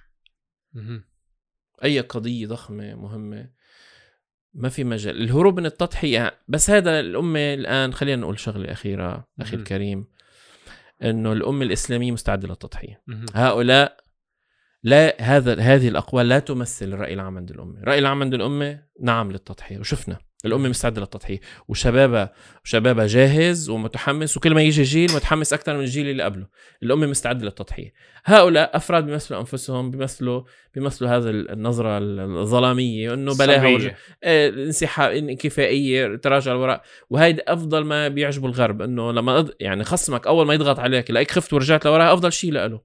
[1.83, 3.49] أي قضية ضخمة مهمة
[4.53, 5.21] ما في مجال.
[5.21, 9.55] الهروب من التضحية بس هذا الأمة الآن خلينا نقول شغلة أخيرة أخي.
[9.55, 10.07] الكريم.
[11.03, 13.01] إنه الامه الإسلامية مستعدة للتضحية.
[13.35, 13.97] هؤلاء
[14.83, 19.31] لا هذا هذه الأقوال لا تمثل الراي العام عند الامه، الراي العام عند الامه نعم
[19.31, 20.17] للتضحية وشفنا.
[20.45, 21.39] الأمة مستعدة للتضحية.
[21.67, 22.33] وشبابها
[22.63, 26.47] شبابها جاهز ومتحمس وكل ما يجي جيل متحمس أكثر من الجيل اللي قبله،
[26.83, 27.93] الأمة مستعدة للتضحية،
[28.25, 30.41] هؤلاء أفراد بيمثلوا أنفسهم بيمثلوا
[30.75, 31.97] بيمثلوا هذا النظرة
[32.41, 36.81] الظلامية انه بلاها آه، الانسحاب انكفائيه تراجع الوراء.
[37.09, 41.53] وهيدا أفضل ما بيعجبوا الغرب إنه لما يعني خصمك أول ما يضغط عليك لاقيك خفت
[41.53, 42.81] ورجعت لوراها أفضل شيء لإله.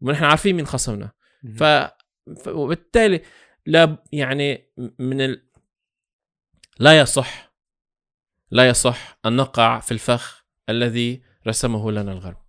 [0.00, 1.10] ونحن عارفين مين خصمنا.
[1.56, 1.64] ف...
[2.48, 3.20] وبالتالي
[3.66, 5.49] لا يعني من ال...
[6.80, 7.52] لا يصح
[8.50, 12.42] لا يصح أن نقع في الفخ الذي رسمه لنا الغرب.